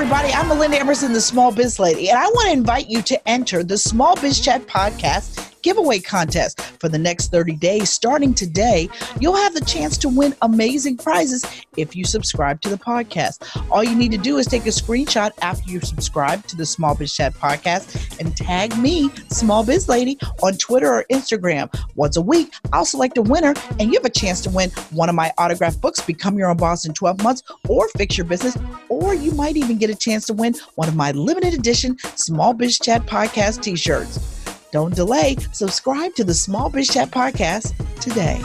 Everybody. 0.00 0.32
I'm 0.32 0.46
Melinda 0.46 0.78
Emerson, 0.78 1.12
the 1.12 1.20
Small 1.20 1.50
Biz 1.50 1.80
Lady, 1.80 2.08
and 2.08 2.16
I 2.16 2.26
want 2.28 2.46
to 2.46 2.52
invite 2.52 2.88
you 2.88 3.02
to 3.02 3.28
enter 3.28 3.64
the 3.64 3.76
Small 3.76 4.14
Biz 4.14 4.38
Chat 4.38 4.64
podcast 4.68 5.47
giveaway 5.62 5.98
contest 5.98 6.60
for 6.80 6.88
the 6.88 6.98
next 6.98 7.30
30 7.30 7.54
days. 7.56 7.90
Starting 7.90 8.34
today, 8.34 8.88
you'll 9.20 9.36
have 9.36 9.54
the 9.54 9.64
chance 9.64 9.96
to 9.98 10.08
win 10.08 10.34
amazing 10.42 10.96
prizes 10.96 11.44
if 11.76 11.94
you 11.94 12.04
subscribe 12.04 12.60
to 12.62 12.68
the 12.68 12.76
podcast. 12.76 13.44
All 13.70 13.84
you 13.84 13.94
need 13.94 14.12
to 14.12 14.18
do 14.18 14.38
is 14.38 14.46
take 14.46 14.66
a 14.66 14.70
screenshot 14.70 15.30
after 15.42 15.70
you 15.70 15.80
subscribe 15.80 16.46
to 16.46 16.56
the 16.56 16.66
Small 16.66 16.94
Biz 16.94 17.14
Chat 17.14 17.34
podcast 17.34 18.18
and 18.20 18.36
tag 18.36 18.76
me, 18.78 19.10
Small 19.28 19.64
Biz 19.64 19.88
Lady, 19.88 20.18
on 20.42 20.54
Twitter 20.54 20.92
or 20.92 21.04
Instagram. 21.10 21.72
Once 21.94 22.16
a 22.16 22.22
week, 22.22 22.52
I'll 22.72 22.84
select 22.84 23.18
a 23.18 23.22
winner 23.22 23.54
and 23.78 23.92
you 23.92 23.94
have 23.94 24.04
a 24.04 24.10
chance 24.10 24.40
to 24.42 24.50
win 24.50 24.70
one 24.90 25.08
of 25.08 25.14
my 25.14 25.32
autographed 25.38 25.80
books, 25.80 26.00
Become 26.00 26.38
Your 26.38 26.50
Own 26.50 26.56
Boss 26.56 26.84
in 26.84 26.94
12 26.94 27.22
Months, 27.22 27.42
or 27.68 27.88
Fix 27.96 28.16
Your 28.16 28.26
Business, 28.26 28.56
or 28.88 29.14
you 29.14 29.32
might 29.32 29.56
even 29.56 29.78
get 29.78 29.90
a 29.90 29.94
chance 29.94 30.26
to 30.26 30.32
win 30.32 30.54
one 30.74 30.88
of 30.88 30.96
my 30.96 31.12
limited 31.12 31.54
edition 31.54 31.98
Small 32.16 32.54
Biz 32.54 32.78
Chat 32.78 33.06
podcast 33.06 33.62
t 33.62 33.76
shirts. 33.76 34.37
Don't 34.70 34.94
delay. 34.94 35.36
Subscribe 35.52 36.14
to 36.16 36.24
the 36.24 36.34
Small 36.34 36.70
Biz 36.70 36.88
Chat 36.88 37.10
podcast 37.10 37.74
today. 38.00 38.40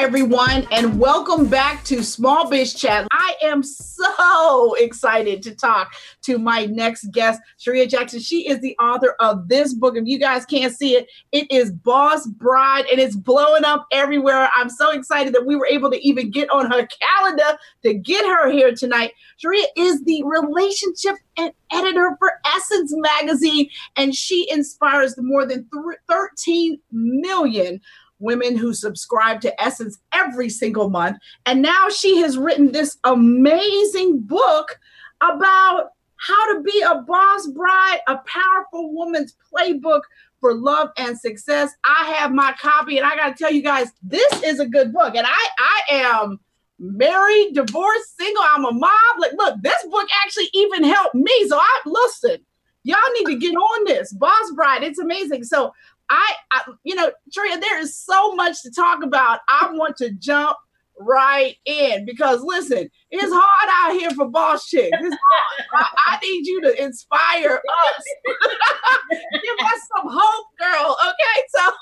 Hi, 0.00 0.06
everyone, 0.06 0.66
and 0.72 0.98
welcome 0.98 1.46
back 1.46 1.84
to 1.84 2.02
Small 2.02 2.48
Biz 2.48 2.72
Chat. 2.72 3.06
I 3.12 3.34
am 3.42 3.62
so 3.62 4.74
excited 4.76 5.42
to 5.42 5.54
talk 5.54 5.92
to 6.22 6.38
my 6.38 6.64
next 6.64 7.10
guest, 7.12 7.38
Charreah 7.58 7.86
Jackson. 7.86 8.18
She 8.18 8.48
is 8.48 8.60
the 8.60 8.74
author 8.78 9.14
of 9.20 9.48
this 9.48 9.74
book. 9.74 9.98
If 9.98 10.06
you 10.06 10.18
guys 10.18 10.46
can't 10.46 10.74
see 10.74 10.94
it, 10.94 11.06
it 11.32 11.52
is 11.52 11.70
Boss 11.70 12.26
Bride, 12.26 12.86
and 12.90 12.98
it's 12.98 13.14
blowing 13.14 13.66
up 13.66 13.86
everywhere. 13.92 14.48
I'm 14.56 14.70
so 14.70 14.90
excited 14.90 15.34
that 15.34 15.44
we 15.44 15.54
were 15.54 15.66
able 15.66 15.90
to 15.90 16.00
even 16.00 16.30
get 16.30 16.48
on 16.48 16.70
her 16.70 16.88
calendar 17.18 17.58
to 17.82 17.92
get 17.92 18.24
her 18.24 18.50
here 18.50 18.74
tonight. 18.74 19.12
Charreah 19.38 19.66
is 19.76 20.02
the 20.04 20.22
relationship 20.24 21.16
and 21.36 21.52
editor 21.72 22.16
for 22.18 22.32
Essence 22.56 22.94
Magazine, 22.96 23.68
and 23.96 24.14
she 24.14 24.50
inspires 24.50 25.14
more 25.18 25.44
than 25.44 25.68
13 26.08 26.78
million 26.90 27.82
women 28.20 28.56
who 28.56 28.72
subscribe 28.72 29.40
to 29.40 29.62
Essence 29.62 29.98
every 30.12 30.48
single 30.48 30.88
month. 30.88 31.18
And 31.46 31.60
now 31.62 31.88
she 31.88 32.18
has 32.18 32.38
written 32.38 32.70
this 32.70 32.98
amazing 33.04 34.20
book 34.20 34.78
about 35.20 35.90
how 36.16 36.54
to 36.54 36.62
be 36.62 36.82
a 36.82 37.02
boss 37.02 37.46
bride, 37.48 38.00
a 38.06 38.18
powerful 38.18 38.92
woman's 38.92 39.34
playbook 39.52 40.02
for 40.40 40.54
love 40.54 40.90
and 40.96 41.18
success. 41.18 41.72
I 41.84 42.14
have 42.16 42.32
my 42.32 42.54
copy, 42.60 42.98
and 42.98 43.06
I 43.06 43.16
got 43.16 43.36
to 43.36 43.42
tell 43.42 43.52
you 43.52 43.62
guys, 43.62 43.88
this 44.02 44.42
is 44.42 44.60
a 44.60 44.66
good 44.66 44.92
book. 44.92 45.14
And 45.14 45.26
I, 45.26 45.48
I 45.58 45.80
am 45.94 46.40
married, 46.78 47.54
divorced, 47.54 48.16
single. 48.16 48.42
I'm 48.54 48.64
a 48.64 48.72
mom. 48.72 48.90
Like, 49.18 49.32
look, 49.36 49.62
this 49.62 49.86
book 49.90 50.08
actually 50.24 50.48
even 50.54 50.84
helped 50.84 51.14
me. 51.14 51.32
So 51.48 51.58
I 51.58 51.80
listen. 51.86 52.38
Y'all 52.82 52.98
need 53.18 53.26
to 53.26 53.38
get 53.38 53.54
on 53.54 53.84
this, 53.84 54.12
Boss 54.14 54.50
Bride. 54.54 54.82
It's 54.82 54.98
amazing. 54.98 55.44
So 55.44 55.74
I, 56.10 56.32
I, 56.52 56.62
you 56.84 56.94
know, 56.96 57.10
Tria, 57.32 57.58
there 57.58 57.80
is 57.80 57.96
so 57.96 58.34
much 58.34 58.62
to 58.62 58.70
talk 58.70 59.02
about. 59.02 59.40
I 59.48 59.70
want 59.72 59.96
to 59.98 60.10
jump 60.10 60.56
right 60.98 61.56
in 61.64 62.04
because 62.04 62.42
listen, 62.42 62.90
it's 63.10 63.32
hard 63.32 63.94
out 63.94 63.98
here 63.98 64.10
for 64.10 64.28
boss 64.28 64.68
chicks. 64.68 64.96
It's 65.00 65.16
hard. 65.30 65.86
I, 66.06 66.14
I 66.14 66.18
need 66.20 66.46
you 66.46 66.60
to 66.62 66.82
inspire 66.82 67.54
us. 67.54 68.04
Give 69.10 69.66
us 69.66 69.80
some 69.96 70.10
hope, 70.10 70.46
girl. 70.58 70.96
Okay, 71.08 71.42
so 71.48 71.72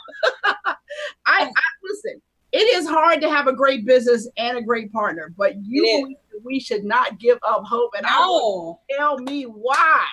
I, 1.26 1.44
I 1.44 1.62
listen. 1.82 2.22
It 2.50 2.76
is 2.76 2.88
hard 2.88 3.20
to 3.20 3.28
have 3.28 3.46
a 3.46 3.52
great 3.52 3.84
business 3.84 4.28
and 4.38 4.56
a 4.56 4.62
great 4.62 4.90
partner, 4.90 5.34
but 5.36 5.54
you 5.62 6.16
we 6.44 6.60
should 6.60 6.84
not 6.84 7.18
give 7.18 7.38
up 7.46 7.64
hope. 7.64 7.90
And 7.96 8.04
no. 8.04 8.80
I 8.90 8.96
tell 8.96 9.18
me 9.18 9.44
why. 9.44 10.04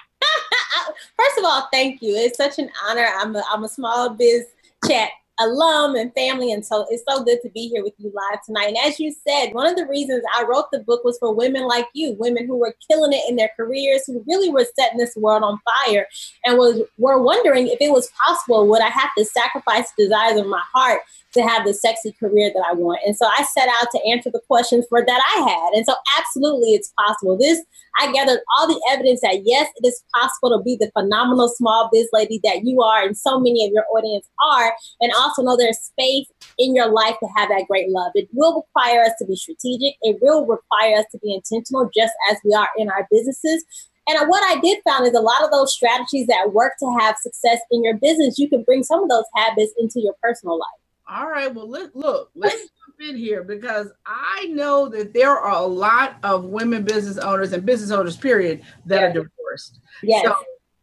First 1.18 1.38
of 1.38 1.46
all, 1.46 1.68
thank 1.72 2.02
you. 2.02 2.16
It's 2.16 2.38
such 2.38 2.60
an 2.60 2.70
honor. 2.88 3.08
I'm 3.18 3.36
a, 3.36 3.44
I'm 3.52 3.64
a 3.64 3.70
small 3.70 4.10
biz 4.10 4.46
chat 4.88 5.10
alum 5.40 5.96
and 5.96 6.14
family, 6.14 6.52
and 6.52 6.66
so 6.66 6.86
it's 6.90 7.04
so 7.08 7.24
good 7.24 7.42
to 7.42 7.50
be 7.50 7.68
here 7.68 7.84
with 7.84 7.94
you 7.98 8.12
live 8.14 8.42
tonight. 8.46 8.68
And 8.68 8.78
as 8.86 9.00
you 9.00 9.14
said, 9.28 9.54
one 9.54 9.68
of 9.68 9.76
the 9.76 9.86
reasons 9.86 10.24
I 10.36 10.44
wrote 10.44 10.72
the 10.72 10.80
book 10.80 11.04
was 11.04 11.18
for 11.18 11.34
women 11.34 11.68
like 11.68 11.88
you, 11.94 12.16
women 12.20 12.48
who 12.48 12.58
were 12.58 12.76
killing 12.90 13.14
it 13.14 13.30
in 13.30 13.36
their 13.36 13.52
careers, 13.58 14.04
who 14.08 14.24
really 14.28 14.50
were 14.50 14.66
setting 14.78 14.98
this 14.98 15.16
world 15.16 15.44
on 15.44 15.60
fire, 15.86 16.08
and 16.46 16.58
was 16.58 16.82
were 16.98 17.22
wondering 17.22 17.68
if 17.68 17.80
it 17.82 17.92
was 17.92 18.10
possible. 18.26 18.68
Would 18.68 18.82
I 18.82 18.90
have 18.90 19.10
to 19.18 19.26
sacrifice 19.26 19.92
the 19.98 20.06
desires 20.06 20.40
of 20.40 20.48
my 20.48 20.62
heart 20.74 21.02
to 21.36 21.42
have 21.42 21.66
the 21.66 21.74
sexy 21.74 22.14
career 22.14 22.50
that 22.54 22.66
I 22.68 22.74
want. 22.74 23.02
And 23.06 23.16
so 23.16 23.28
I 23.28 23.44
set 23.44 23.68
out 23.68 23.88
to 23.92 24.10
answer 24.10 24.32
the 24.32 24.42
questions 24.48 24.86
for 24.90 25.06
that 25.06 25.22
I 25.36 25.42
had. 25.42 25.74
And 25.78 25.86
so 25.86 25.94
absolutely 26.18 26.70
it's 26.70 26.94
possible. 26.98 27.38
This 27.38 27.62
I 27.98 28.12
gathered 28.12 28.40
all 28.58 28.68
the 28.68 28.82
evidence 28.92 29.22
that 29.22 29.42
yes, 29.46 29.70
it 29.76 29.88
is 29.88 30.04
possible 30.14 30.58
to 30.58 30.64
be 30.64 30.78
the 30.80 30.92
phenomenal 30.98 31.50
small 31.50 31.90
biz 31.92 32.08
lady 32.12 32.40
that 32.44 32.64
you 32.64 32.82
are 32.82 33.04
and 33.04 33.18
so 33.18 33.40
many 33.40 33.66
of 33.66 33.72
your 33.72 33.86
audience 33.96 34.28
are, 34.52 34.74
and 35.02 35.12
also 35.14 35.42
know 35.42 35.58
there's 35.58 35.80
space 35.80 36.28
in 36.58 36.76
your 36.76 36.92
life 36.92 37.16
to 37.20 37.28
have 37.36 37.50
that 37.50 37.66
great 37.68 37.90
love. 37.90 38.12
It 38.16 38.30
will 38.34 38.64
require 38.64 39.02
us 39.02 39.14
to 39.20 39.26
be 39.26 39.36
strategic. 39.36 39.96
It 40.02 40.18
will 40.22 40.46
require 40.46 40.98
us 40.98 41.06
to 41.12 41.20
be 41.20 41.34
intentional, 41.34 41.90
just 41.96 42.14
as 42.32 42.38
we 42.44 42.54
are 42.54 42.70
in 42.78 42.90
our 42.90 43.08
businesses. 43.12 43.64
And 44.08 44.30
what 44.30 44.44
I 44.44 44.60
did 44.60 44.80
found 44.88 45.08
is 45.08 45.14
a 45.14 45.22
lot 45.22 45.44
of 45.44 45.52
those 45.52 45.74
strategies 45.74 46.28
that 46.28 46.54
work 46.54 46.74
to 46.80 46.96
have 47.00 47.16
success 47.18 47.60
in 47.72 47.84
your 47.84 47.96
business, 47.98 48.38
you 48.38 48.48
can 48.48 48.64
bring 48.64 48.84
some 48.84 49.02
of 49.02 49.10
those 49.10 49.26
habits 49.36 49.74
into 49.80 50.00
your 50.00 50.14
personal 50.22 50.60
life. 50.60 50.68
All 51.08 51.30
right. 51.30 51.54
Well, 51.54 51.70
let, 51.70 51.96
look, 51.96 52.30
let's 52.36 52.56
in 53.00 53.16
here 53.16 53.44
because 53.44 53.92
I 54.06 54.48
know 54.52 54.90
that 54.90 55.14
there 55.14 55.38
are 55.38 55.62
a 55.62 55.66
lot 55.66 56.18
of 56.24 56.46
women 56.46 56.84
business 56.84 57.18
owners 57.18 57.54
and 57.54 57.66
business 57.66 57.92
owners, 57.92 58.18
period, 58.18 58.64
that 58.86 59.02
yes. 59.02 59.10
are 59.10 59.14
divorced. 59.14 59.80
Yes. 60.04 60.26
So 60.26 60.36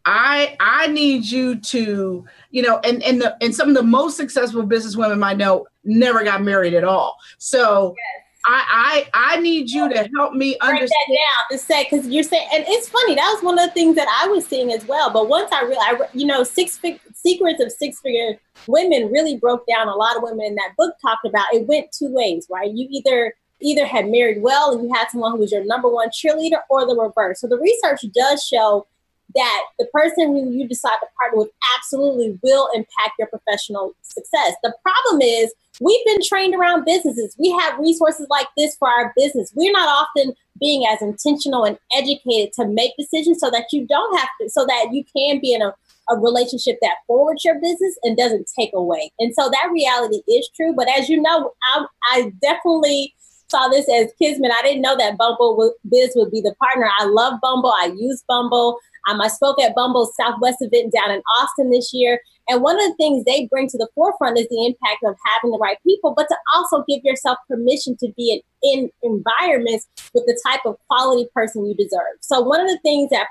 I 0.05 0.57
I 0.61 0.89
need 0.89 1.25
you 1.25 1.57
to, 1.61 2.25
you 2.51 2.63
know, 2.63 2.79
and 2.81 3.03
and 3.03 3.21
the 3.21 3.37
and 3.41 3.55
some 3.55 3.69
of 3.69 3.75
the 3.75 3.83
most 3.83 4.17
successful 4.17 4.63
business 4.65 4.97
women 4.97 5.23
I 5.23 5.35
know 5.35 5.67
never 5.85 6.25
got 6.25 6.43
married 6.43 6.75
at 6.75 6.85
all. 6.85 7.17
So 7.39 7.95
yes. 7.97 8.12
I, 8.45 9.07
I 9.15 9.35
I 9.35 9.41
need 9.41 9.71
you 9.71 9.89
to 9.89 10.09
help 10.17 10.35
me 10.35 10.57
understand 10.61 10.91
that 10.91 11.17
down 11.17 11.59
to 11.59 11.65
say 11.65 11.85
because 11.89 12.07
you're 12.09 12.25
saying, 12.25 12.49
and 12.53 12.65
it's 12.67 12.89
funny. 12.89 13.15
That 13.15 13.31
was 13.35 13.43
one 13.45 13.59
of 13.59 13.69
the 13.69 13.73
things 13.73 13.95
that 13.97 14.09
I 14.23 14.27
was 14.29 14.47
seeing 14.47 14.73
as 14.73 14.85
well. 14.87 15.11
But 15.11 15.29
once 15.29 15.51
I 15.53 15.63
realized, 15.63 16.03
you 16.13 16.27
know, 16.27 16.43
six 16.43 16.77
fig- 16.77 17.01
secrets 17.15 17.63
of 17.63 17.71
six 17.71 18.01
figure 18.01 18.39
women 18.67 19.11
really 19.13 19.37
broke 19.37 19.65
down. 19.67 19.89
A 19.89 19.95
lot 19.95 20.17
of 20.17 20.23
women 20.23 20.47
in 20.47 20.55
that 20.57 20.75
book 20.77 20.95
talked 21.01 21.27
about 21.27 21.47
it 21.53 21.67
went 21.67 21.93
two 21.93 22.13
ways, 22.13 22.47
right? 22.51 22.71
You 22.71 22.89
either 22.91 23.35
either 23.61 23.87
had 23.87 24.09
married 24.09 24.43
well 24.43 24.73
and 24.73 24.83
you 24.83 24.93
had 24.93 25.09
someone 25.09 25.33
who 25.33 25.39
was 25.39 25.53
your 25.53 25.65
number 25.65 25.89
one 25.89 26.09
cheerleader, 26.09 26.61
or 26.69 26.85
the 26.87 26.97
reverse. 26.97 27.41
So 27.41 27.47
the 27.47 27.59
research 27.59 28.05
does 28.13 28.45
show 28.45 28.87
that 29.35 29.63
the 29.79 29.87
person 29.93 30.29
who 30.29 30.51
you 30.51 30.69
decide 30.69 30.99
to 31.01 31.07
partner 31.19 31.39
with 31.39 31.51
absolutely 31.77 32.39
will 32.43 32.69
impact 32.75 33.15
your 33.19 33.29
professional 33.29 33.93
success. 34.03 34.55
The 34.63 34.75
problem 34.83 35.23
is 35.23 35.53
we've 35.81 36.05
been 36.07 36.21
trained 36.23 36.55
around 36.55 36.85
businesses. 36.85 37.37
We 37.39 37.51
have 37.53 37.79
resources 37.79 38.27
like 38.31 38.49
this 38.57 38.77
for 38.77 38.89
our 38.89 39.13
business. 39.17 39.53
We're 39.55 39.73
not 39.73 39.89
often 39.89 40.35
being 40.61 40.87
as 40.87 41.01
intentional 41.03 41.65
and 41.65 41.79
educated 41.97 42.53
to 42.55 42.67
make 42.67 42.93
decisions 42.99 43.41
so 43.41 43.51
that 43.51 43.67
you 43.73 43.87
don't 43.87 44.19
have 44.19 44.29
to, 44.41 44.51
so 44.51 44.65
that 44.67 44.89
you 44.93 45.05
can 45.17 45.41
be 45.41 45.55
in 45.55 45.63
a, 45.63 45.75
a 46.11 46.17
relationship 46.17 46.79
that 46.83 46.97
forwards 47.07 47.45
your 47.45 47.61
business 47.61 47.99
and 48.03 48.17
doesn't 48.17 48.51
take 48.59 48.71
away. 48.75 49.11
And 49.19 49.35
so 49.35 49.51
that 49.51 49.71
reality 49.73 50.23
is 50.29 50.49
true. 50.55 50.75
But 50.77 50.89
as 50.89 51.09
you 51.09 51.21
know, 51.21 51.53
I, 51.75 51.87
I 52.13 52.33
definitely 52.41 53.15
saw 53.53 53.69
this 53.69 53.87
as 53.93 54.13
Kismet. 54.19 54.51
I 54.51 54.63
didn't 54.63 54.83
know 54.83 54.97
that 54.97 55.19
Bumble 55.19 55.75
Bizz 55.87 56.11
would 56.17 56.31
be 56.31 56.41
the 56.41 56.55
partner. 56.55 56.89
I 56.99 57.05
love 57.05 57.41
Bumble. 57.41 57.73
I 57.73 57.95
use 57.97 58.25
Bumble. 58.27 58.79
Um, 59.09 59.21
I 59.21 59.29
spoke 59.29 59.61
at 59.61 59.75
Bumble's 59.75 60.15
Southwest 60.17 60.59
event 60.61 60.93
down 60.93 61.11
in 61.11 61.23
Austin 61.41 61.71
this 61.71 61.93
year. 61.93 62.21
And 62.49 62.63
one 62.63 62.77
of 62.77 62.83
the 62.83 62.95
things 62.97 63.25
they 63.25 63.47
bring 63.47 63.69
to 63.69 63.79
the 63.79 63.89
forefront 63.95 64.39
is 64.39 64.49
the 64.49 64.67
impact 64.67 65.03
of 65.05 65.15
having 65.25 65.51
the 65.51 65.59
right 65.59 65.79
people, 65.87 66.15
but 66.17 66.29
to 66.29 66.37
also 66.55 66.85
give 66.89 67.03
yourself 67.05 67.39
permission 67.49 67.97
to 67.99 68.13
be 68.17 68.43
in, 68.63 68.81
in 68.83 68.91
environments 69.03 69.87
with 70.15 70.25
the 70.27 70.39
type 70.47 70.61
of 70.67 70.77
quality 70.89 71.29
person 71.35 71.67
you 71.67 71.75
deserve. 71.75 72.19
So, 72.21 72.41
one 72.41 72.61
of 72.61 72.69
the 72.69 72.79
things 72.83 73.11
that, 73.11 73.29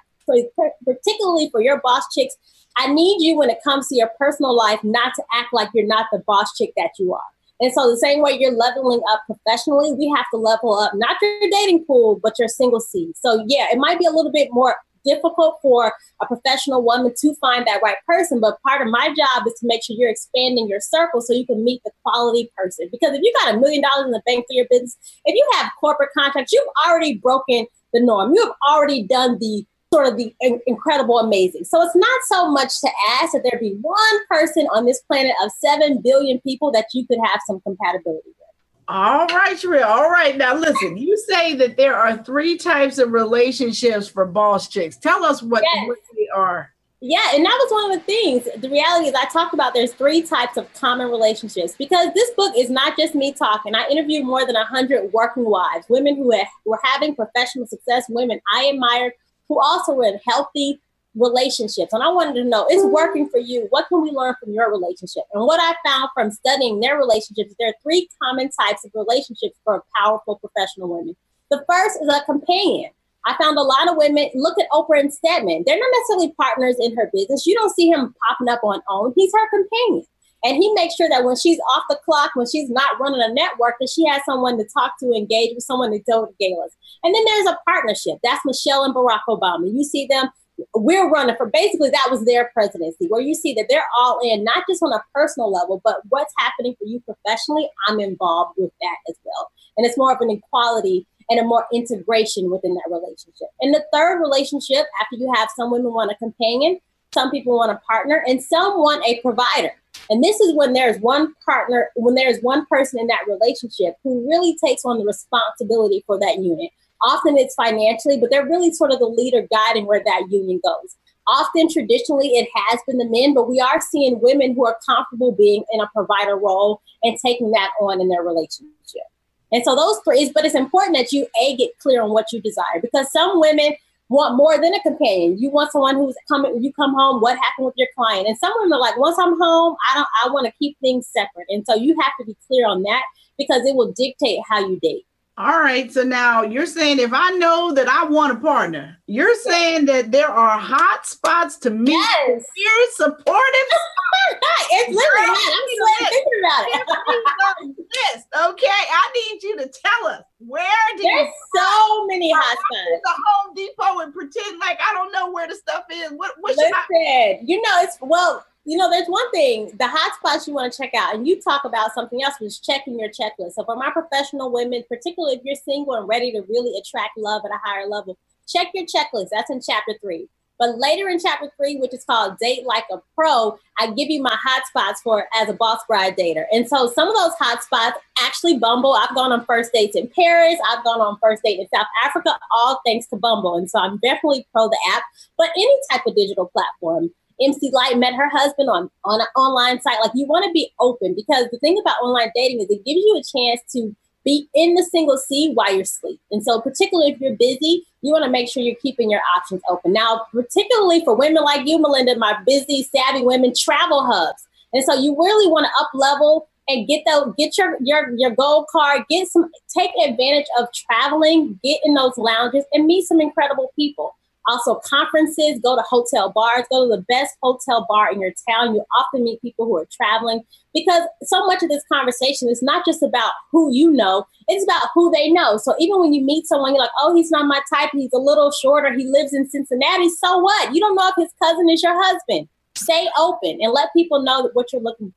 particularly 0.85 1.49
for 1.51 1.61
your 1.61 1.81
boss 1.81 2.03
chicks, 2.15 2.35
I 2.77 2.87
need 2.87 3.21
you 3.21 3.37
when 3.37 3.49
it 3.49 3.59
comes 3.63 3.87
to 3.89 3.95
your 3.95 4.09
personal 4.17 4.55
life 4.55 4.79
not 4.83 5.13
to 5.15 5.23
act 5.33 5.49
like 5.51 5.69
you're 5.73 5.85
not 5.85 6.07
the 6.11 6.23
boss 6.25 6.55
chick 6.55 6.71
that 6.77 6.91
you 6.97 7.13
are. 7.13 7.21
And 7.59 7.71
so 7.73 7.91
the 7.91 7.97
same 7.97 8.21
way 8.21 8.37
you're 8.39 8.55
leveling 8.55 9.01
up 9.11 9.21
professionally, 9.27 9.93
we 9.93 10.11
have 10.15 10.25
to 10.33 10.37
level 10.37 10.73
up 10.79 10.93
not 10.95 11.17
your 11.21 11.49
dating 11.51 11.85
pool, 11.85 12.19
but 12.21 12.39
your 12.39 12.47
single 12.47 12.79
seed. 12.79 13.15
So 13.15 13.45
yeah, 13.47 13.67
it 13.71 13.77
might 13.77 13.99
be 13.99 14.05
a 14.05 14.11
little 14.11 14.31
bit 14.31 14.49
more 14.51 14.75
difficult 15.05 15.59
for 15.61 15.93
a 16.21 16.25
professional 16.25 16.83
woman 16.83 17.13
to 17.19 17.35
find 17.35 17.65
that 17.67 17.81
right 17.83 17.97
person. 18.07 18.39
But 18.39 18.61
part 18.65 18.81
of 18.81 18.87
my 18.89 19.07
job 19.07 19.47
is 19.47 19.53
to 19.59 19.67
make 19.67 19.83
sure 19.83 19.95
you're 19.97 20.09
expanding 20.09 20.67
your 20.67 20.79
circle 20.81 21.21
so 21.21 21.33
you 21.33 21.45
can 21.45 21.63
meet 21.63 21.81
the 21.83 21.91
quality 22.03 22.51
person. 22.57 22.89
Because 22.91 23.13
if 23.13 23.21
you 23.21 23.33
got 23.43 23.55
a 23.55 23.59
million 23.59 23.81
dollars 23.81 24.05
in 24.05 24.11
the 24.11 24.21
bank 24.25 24.45
for 24.47 24.53
your 24.53 24.67
business, 24.69 24.97
if 25.25 25.35
you 25.35 25.47
have 25.57 25.71
corporate 25.79 26.09
contracts, 26.17 26.51
you've 26.51 26.63
already 26.87 27.15
broken 27.17 27.65
the 27.93 28.01
norm. 28.01 28.33
You 28.33 28.43
have 28.43 28.55
already 28.69 29.03
done 29.03 29.37
the 29.39 29.65
sort 29.93 30.07
of 30.07 30.17
the 30.17 30.33
incredible 30.65 31.19
amazing. 31.19 31.65
So 31.65 31.81
it's 31.81 31.95
not 31.95 32.21
so 32.25 32.49
much 32.49 32.79
to 32.79 32.89
ask 33.19 33.33
that 33.33 33.43
there 33.43 33.59
be 33.59 33.77
one 33.81 34.25
person 34.29 34.67
on 34.73 34.85
this 34.85 35.01
planet 35.01 35.33
of 35.43 35.51
7 35.59 36.01
billion 36.01 36.39
people 36.41 36.71
that 36.71 36.85
you 36.93 37.05
could 37.05 37.19
have 37.25 37.41
some 37.45 37.59
compatibility 37.61 38.27
with. 38.27 38.50
All 38.91 39.25
right, 39.27 39.55
Sheree. 39.55 39.85
All 39.85 40.09
right. 40.09 40.35
Now, 40.35 40.53
listen, 40.53 40.97
you 40.97 41.17
say 41.17 41.55
that 41.55 41.77
there 41.77 41.95
are 41.95 42.21
three 42.23 42.57
types 42.57 42.97
of 42.97 43.13
relationships 43.13 44.09
for 44.09 44.25
boss 44.25 44.67
chicks. 44.67 44.97
Tell 44.97 45.23
us 45.23 45.41
what, 45.41 45.63
yes. 45.63 45.87
what 45.87 45.97
they 46.13 46.27
are. 46.35 46.73
Yeah, 46.99 47.31
and 47.33 47.45
that 47.45 47.57
was 47.57 47.71
one 47.71 47.91
of 47.91 47.97
the 47.97 48.03
things. 48.05 48.61
The 48.61 48.69
reality 48.69 49.07
is, 49.07 49.15
I 49.15 49.23
talked 49.29 49.53
about 49.53 49.73
there's 49.73 49.93
three 49.93 50.21
types 50.21 50.57
of 50.57 50.71
common 50.73 51.09
relationships 51.09 51.73
because 51.77 52.09
this 52.13 52.31
book 52.31 52.53
is 52.57 52.69
not 52.69 52.97
just 52.97 53.15
me 53.15 53.31
talking. 53.31 53.75
I 53.75 53.87
interviewed 53.87 54.25
more 54.25 54.45
than 54.45 54.55
100 54.55 55.13
working 55.13 55.45
wives, 55.45 55.85
women 55.87 56.17
who 56.17 56.27
were 56.65 56.79
having 56.83 57.15
professional 57.15 57.67
success, 57.67 58.03
women 58.09 58.41
I 58.53 58.65
admired, 58.65 59.13
who 59.47 59.57
also 59.61 59.93
were 59.93 60.03
in 60.03 60.19
healthy 60.27 60.81
relationships. 61.15 61.93
And 61.93 62.03
I 62.03 62.09
wanted 62.09 62.35
to 62.35 62.43
know, 62.43 62.67
is 62.71 62.85
working 62.85 63.29
for 63.29 63.39
you? 63.39 63.67
What 63.69 63.87
can 63.87 64.01
we 64.01 64.11
learn 64.11 64.35
from 64.39 64.53
your 64.53 64.71
relationship? 64.71 65.23
And 65.33 65.45
what 65.45 65.59
I 65.61 65.75
found 65.87 66.09
from 66.13 66.31
studying 66.31 66.79
their 66.79 66.97
relationships, 66.97 67.53
there 67.59 67.69
are 67.69 67.75
three 67.83 68.09
common 68.21 68.49
types 68.49 68.85
of 68.85 68.91
relationships 68.93 69.57
for 69.63 69.83
powerful 69.97 70.37
professional 70.39 70.89
women. 70.89 71.15
The 71.49 71.63
first 71.69 71.99
is 72.01 72.07
a 72.07 72.23
companion. 72.25 72.91
I 73.25 73.35
found 73.39 73.57
a 73.57 73.61
lot 73.61 73.89
of 73.89 73.97
women 73.97 74.29
look 74.33 74.57
at 74.57 74.69
Oprah 74.71 74.99
and 74.99 75.13
Stedman. 75.13 75.63
They're 75.65 75.77
not 75.77 75.91
necessarily 75.93 76.33
partners 76.39 76.77
in 76.79 76.95
her 76.95 77.09
business. 77.13 77.45
You 77.45 77.55
don't 77.55 77.75
see 77.75 77.89
him 77.89 78.15
popping 78.27 78.49
up 78.49 78.61
on 78.63 78.81
OWN. 78.89 79.13
He's 79.15 79.31
her 79.33 79.49
companion. 79.49 80.05
And 80.43 80.57
he 80.57 80.73
makes 80.73 80.95
sure 80.95 81.07
that 81.07 81.23
when 81.23 81.35
she's 81.35 81.59
off 81.75 81.83
the 81.87 81.99
clock, 82.03 82.31
when 82.33 82.47
she's 82.49 82.69
not 82.69 82.99
running 82.99 83.21
a 83.21 83.31
network, 83.31 83.75
that 83.79 83.89
she 83.89 84.07
has 84.07 84.23
someone 84.25 84.57
to 84.57 84.65
talk 84.65 84.93
to, 84.99 85.13
engage 85.13 85.53
with, 85.53 85.63
someone 85.63 85.91
to 85.91 85.99
to 85.99 86.27
galas. 86.39 86.75
And 87.03 87.13
then 87.13 87.23
there's 87.25 87.47
a 87.47 87.59
partnership. 87.67 88.17
That's 88.23 88.43
Michelle 88.43 88.83
and 88.83 88.95
Barack 88.95 89.21
Obama. 89.29 89.71
You 89.71 89.83
see 89.83 90.07
them 90.07 90.29
we're 90.75 91.09
running 91.09 91.35
for 91.35 91.47
basically 91.47 91.89
that 91.89 92.07
was 92.09 92.25
their 92.25 92.51
presidency 92.53 93.07
where 93.07 93.21
you 93.21 93.33
see 93.33 93.53
that 93.53 93.65
they're 93.69 93.85
all 93.97 94.19
in 94.23 94.43
not 94.43 94.63
just 94.69 94.83
on 94.83 94.93
a 94.93 95.03
personal 95.13 95.51
level 95.51 95.81
but 95.83 95.97
what's 96.09 96.33
happening 96.37 96.75
for 96.77 96.85
you 96.85 97.01
professionally 97.01 97.69
i'm 97.87 97.99
involved 97.99 98.53
with 98.57 98.71
that 98.81 98.97
as 99.09 99.15
well. 99.23 99.51
And 99.77 99.85
it's 99.85 99.97
more 99.97 100.13
of 100.13 100.21
an 100.21 100.29
equality 100.29 101.07
and 101.29 101.39
a 101.39 101.43
more 101.43 101.65
integration 101.73 102.51
within 102.51 102.73
that 102.73 102.91
relationship. 102.91 103.47
And 103.61 103.73
the 103.73 103.85
third 103.93 104.19
relationship 104.19 104.85
after 105.01 105.15
you 105.15 105.31
have 105.35 105.49
some 105.55 105.71
women 105.71 105.93
want 105.93 106.11
a 106.11 106.15
companion 106.15 106.79
some 107.13 107.29
people 107.29 107.57
want 107.57 107.71
a 107.71 107.81
partner 107.89 108.23
and 108.25 108.41
some 108.41 108.79
want 108.79 109.03
a 109.05 109.19
provider. 109.21 109.71
And 110.09 110.23
this 110.23 110.39
is 110.39 110.55
when 110.55 110.73
there's 110.73 110.97
one 110.99 111.33
partner 111.45 111.89
when 111.95 112.15
there's 112.15 112.39
one 112.41 112.65
person 112.67 112.99
in 112.99 113.07
that 113.07 113.25
relationship 113.27 113.95
who 114.03 114.27
really 114.29 114.57
takes 114.63 114.83
on 114.85 114.97
the 114.97 115.05
responsibility 115.05 116.03
for 116.07 116.17
that 116.19 116.37
unit 116.37 116.71
Often 117.03 117.37
it's 117.37 117.55
financially, 117.55 118.19
but 118.19 118.29
they're 118.29 118.45
really 118.45 118.71
sort 118.71 118.91
of 118.91 118.99
the 118.99 119.05
leader 119.05 119.47
guiding 119.51 119.85
where 119.85 120.03
that 120.03 120.27
union 120.29 120.59
goes. 120.63 120.95
Often, 121.27 121.69
traditionally, 121.71 122.29
it 122.29 122.49
has 122.53 122.79
been 122.87 122.97
the 122.97 123.07
men, 123.07 123.33
but 123.33 123.49
we 123.49 123.59
are 123.59 123.79
seeing 123.79 124.19
women 124.21 124.53
who 124.53 124.65
are 124.65 124.77
comfortable 124.85 125.31
being 125.31 125.63
in 125.71 125.79
a 125.79 125.89
provider 125.95 126.35
role 126.35 126.81
and 127.03 127.17
taking 127.23 127.51
that 127.51 127.69
on 127.79 128.01
in 128.01 128.09
their 128.09 128.23
relationship. 128.23 129.05
And 129.51 129.63
so 129.63 129.75
those 129.75 129.99
three, 130.03 130.21
is, 130.23 130.31
but 130.33 130.45
it's 130.45 130.55
important 130.55 130.97
that 130.97 131.11
you 131.11 131.27
a 131.41 131.55
get 131.57 131.77
clear 131.79 132.01
on 132.01 132.11
what 132.11 132.31
you 132.31 132.41
desire 132.41 132.81
because 132.81 133.11
some 133.11 133.39
women 133.39 133.75
want 134.09 134.35
more 134.35 134.59
than 134.59 134.73
a 134.73 134.81
companion. 134.81 135.37
You 135.39 135.49
want 135.49 135.71
someone 135.71 135.95
who's 135.95 136.15
coming. 136.27 136.61
You 136.61 136.73
come 136.73 136.93
home. 136.93 137.21
What 137.21 137.37
happened 137.37 137.65
with 137.65 137.75
your 137.77 137.87
client? 137.95 138.27
And 138.27 138.37
some 138.37 138.51
women 138.57 138.73
are 138.73 138.79
like, 138.79 138.97
once 138.97 139.17
I'm 139.19 139.39
home, 139.39 139.75
I 139.89 139.95
don't. 139.95 140.07
I 140.23 140.29
want 140.33 140.47
to 140.47 140.53
keep 140.59 140.77
things 140.79 141.07
separate. 141.07 141.47
And 141.49 141.65
so 141.65 141.75
you 141.75 141.95
have 142.01 142.11
to 142.19 142.25
be 142.25 142.35
clear 142.47 142.67
on 142.67 142.83
that 142.83 143.03
because 143.37 143.65
it 143.65 143.75
will 143.75 143.93
dictate 143.93 144.39
how 144.49 144.59
you 144.59 144.79
date. 144.81 145.05
All 145.37 145.59
right. 145.59 145.91
So 145.91 146.03
now 146.03 146.43
you're 146.43 146.65
saying 146.65 146.99
if 146.99 147.11
I 147.13 147.31
know 147.31 147.73
that 147.73 147.87
I 147.87 148.05
want 148.05 148.33
a 148.33 148.35
partner, 148.35 148.97
you're 149.07 149.35
saying 149.35 149.85
that 149.85 150.11
there 150.11 150.27
are 150.27 150.59
hot 150.59 151.05
spots 151.05 151.57
to 151.59 151.69
meet 151.69 151.93
yes. 151.93 152.27
very 152.27 152.87
supportive. 152.91 153.67
it's 154.71 154.93
literally 154.93 155.29
I'm 155.29 156.07
thinking 156.09 156.23
about 156.43 156.65
it. 156.67 157.75
list, 158.13 158.27
okay? 158.49 158.67
I 158.67 159.11
need 159.15 159.43
you 159.43 159.57
to 159.57 159.67
tell 159.67 160.07
us 160.09 160.23
where 160.39 160.67
did 160.97 161.05
There's 161.05 161.33
so 161.55 162.05
many 162.07 162.31
hot 162.31 162.57
spots. 162.57 163.01
The 163.03 163.13
Home 163.27 163.53
Depot 163.55 163.99
and 164.03 164.13
pretend 164.13 164.59
like 164.59 164.79
I 164.85 164.93
don't 164.93 165.13
know 165.13 165.31
where 165.31 165.47
the 165.47 165.55
stuff 165.55 165.85
is. 165.91 166.11
What 166.11 166.33
what 166.41 166.57
Listen, 166.57 166.73
I- 166.75 167.39
you 167.41 167.61
know, 167.61 167.81
it's 167.81 167.97
well, 168.01 168.45
you 168.65 168.77
know, 168.77 168.89
there's 168.89 169.07
one 169.07 169.29
thing, 169.31 169.71
the 169.79 169.87
hot 169.87 170.13
spots 170.15 170.47
you 170.47 170.53
want 170.53 170.71
to 170.71 170.77
check 170.77 170.93
out, 170.93 171.15
and 171.15 171.27
you 171.27 171.41
talk 171.41 171.63
about 171.65 171.93
something 171.93 172.21
else, 172.21 172.35
which 172.39 172.47
is 172.47 172.59
checking 172.59 172.99
your 172.99 173.09
checklist. 173.09 173.53
So 173.53 173.63
for 173.65 173.75
my 173.75 173.89
professional 173.91 174.51
women, 174.51 174.83
particularly 174.87 175.35
if 175.35 175.41
you're 175.43 175.55
single 175.55 175.95
and 175.95 176.07
ready 176.07 176.31
to 176.31 176.41
really 176.47 176.77
attract 176.77 177.17
love 177.17 177.41
at 177.43 177.51
a 177.51 177.59
higher 177.63 177.87
level, 177.87 178.17
check 178.47 178.67
your 178.73 178.85
checklist. 178.85 179.29
That's 179.31 179.49
in 179.49 179.61
chapter 179.61 179.95
three. 180.01 180.29
But 180.59 180.77
later 180.77 181.09
in 181.09 181.17
chapter 181.17 181.49
three, 181.57 181.77
which 181.77 181.91
is 181.91 182.03
called 182.03 182.37
Date 182.37 182.67
Like 182.67 182.83
a 182.91 182.97
Pro, 183.15 183.57
I 183.79 183.87
give 183.87 184.09
you 184.11 184.21
my 184.21 184.37
hot 184.39 184.61
spots 184.67 185.01
for 185.01 185.25
as 185.35 185.49
a 185.49 185.53
boss 185.53 185.79
bride 185.87 186.15
dater. 186.15 186.43
And 186.51 186.69
so 186.69 186.87
some 186.87 187.07
of 187.07 187.15
those 187.15 187.33
hot 187.39 187.63
spots 187.63 187.97
actually 188.19 188.59
Bumble. 188.59 188.93
I've 188.93 189.15
gone 189.15 189.31
on 189.31 189.43
first 189.45 189.73
dates 189.73 189.95
in 189.95 190.07
Paris. 190.15 190.59
I've 190.69 190.83
gone 190.83 191.01
on 191.01 191.17
first 191.19 191.41
date 191.43 191.59
in 191.59 191.67
South 191.73 191.87
Africa, 192.05 192.37
all 192.55 192.79
thanks 192.85 193.07
to 193.07 193.15
Bumble. 193.15 193.57
And 193.57 193.67
so 193.71 193.79
I'm 193.79 193.97
definitely 194.03 194.45
pro 194.53 194.69
the 194.69 194.77
app, 194.93 195.01
but 195.35 195.49
any 195.57 195.79
type 195.89 196.05
of 196.05 196.15
digital 196.15 196.51
platform. 196.53 197.09
MC 197.41 197.71
Lyte 197.71 197.97
met 197.97 198.13
her 198.13 198.29
husband 198.29 198.69
on, 198.69 198.89
on 199.05 199.21
an 199.21 199.27
online 199.35 199.81
site. 199.81 199.99
Like 200.01 200.11
you 200.15 200.25
want 200.27 200.45
to 200.45 200.51
be 200.51 200.71
open 200.79 201.15
because 201.15 201.47
the 201.51 201.59
thing 201.59 201.77
about 201.79 202.01
online 202.01 202.31
dating 202.35 202.61
is 202.61 202.69
it 202.69 202.85
gives 202.85 203.03
you 203.03 203.17
a 203.17 203.39
chance 203.39 203.61
to 203.73 203.95
be 204.23 204.47
in 204.53 204.75
the 204.75 204.83
single 204.83 205.17
seat 205.17 205.55
while 205.55 205.71
you're 205.71 205.81
asleep. 205.81 206.19
And 206.31 206.43
so, 206.43 206.61
particularly 206.61 207.11
if 207.11 207.19
you're 207.19 207.35
busy, 207.35 207.85
you 208.01 208.11
want 208.11 208.23
to 208.25 208.31
make 208.31 208.49
sure 208.49 208.63
you're 208.63 208.75
keeping 208.75 209.09
your 209.09 209.21
options 209.35 209.61
open. 209.69 209.93
Now, 209.93 210.25
particularly 210.31 211.03
for 211.03 211.15
women 211.15 211.43
like 211.43 211.67
you, 211.67 211.79
Melinda, 211.79 212.17
my 212.17 212.37
busy, 212.45 212.83
savvy 212.83 213.23
women, 213.23 213.53
travel 213.57 214.05
hubs. 214.05 214.43
And 214.73 214.83
so, 214.83 214.93
you 214.93 215.15
really 215.17 215.47
want 215.47 215.65
to 215.65 215.83
up 215.83 215.89
level 215.93 216.47
and 216.67 216.87
get 216.87 217.03
the 217.05 217.33
get 217.37 217.57
your 217.57 217.77
your 217.81 218.11
your 218.15 218.31
gold 218.31 218.67
card. 218.71 219.03
Get 219.09 219.27
some, 219.27 219.49
take 219.75 219.91
advantage 220.05 220.47
of 220.59 220.67
traveling. 220.73 221.59
Get 221.63 221.79
in 221.83 221.93
those 221.93 222.17
lounges 222.17 222.65
and 222.73 222.85
meet 222.85 223.07
some 223.07 223.19
incredible 223.19 223.71
people. 223.75 224.15
Also, 224.47 224.79
conferences, 224.83 225.59
go 225.61 225.75
to 225.75 225.83
hotel 225.83 226.31
bars, 226.31 226.65
go 226.71 226.87
to 226.87 226.95
the 226.95 227.03
best 227.07 227.35
hotel 227.41 227.85
bar 227.87 228.11
in 228.11 228.19
your 228.19 228.33
town. 228.49 228.73
You 228.75 228.83
often 228.97 229.23
meet 229.23 229.41
people 229.41 229.65
who 229.65 229.77
are 229.77 229.87
traveling 229.91 230.41
because 230.73 231.03
so 231.23 231.45
much 231.45 231.61
of 231.61 231.69
this 231.69 231.83
conversation 231.91 232.49
is 232.49 232.61
not 232.63 232.85
just 232.85 233.03
about 233.03 233.31
who 233.51 233.73
you 233.73 233.91
know, 233.91 234.25
it's 234.47 234.63
about 234.63 234.89
who 234.93 235.11
they 235.11 235.29
know. 235.29 235.57
So 235.57 235.75
even 235.79 235.99
when 235.99 236.13
you 236.13 236.23
meet 236.23 236.47
someone, 236.47 236.73
you're 236.73 236.83
like, 236.83 236.91
oh, 236.99 237.15
he's 237.15 237.31
not 237.31 237.45
my 237.45 237.61
type, 237.71 237.89
he's 237.93 238.13
a 238.13 238.17
little 238.17 238.51
shorter, 238.51 238.93
he 238.93 239.05
lives 239.05 239.33
in 239.33 239.49
Cincinnati. 239.49 240.09
So 240.09 240.39
what? 240.39 240.73
You 240.73 240.79
don't 240.79 240.95
know 240.95 241.09
if 241.09 241.15
his 241.17 241.33
cousin 241.41 241.69
is 241.69 241.83
your 241.83 242.01
husband. 242.03 242.47
Stay 242.75 243.07
open 243.17 243.59
and 243.61 243.73
let 243.73 243.89
people 243.93 244.23
know 244.23 244.49
what 244.53 244.71
you're 244.71 244.81
looking 244.81 245.09
for. 245.09 245.15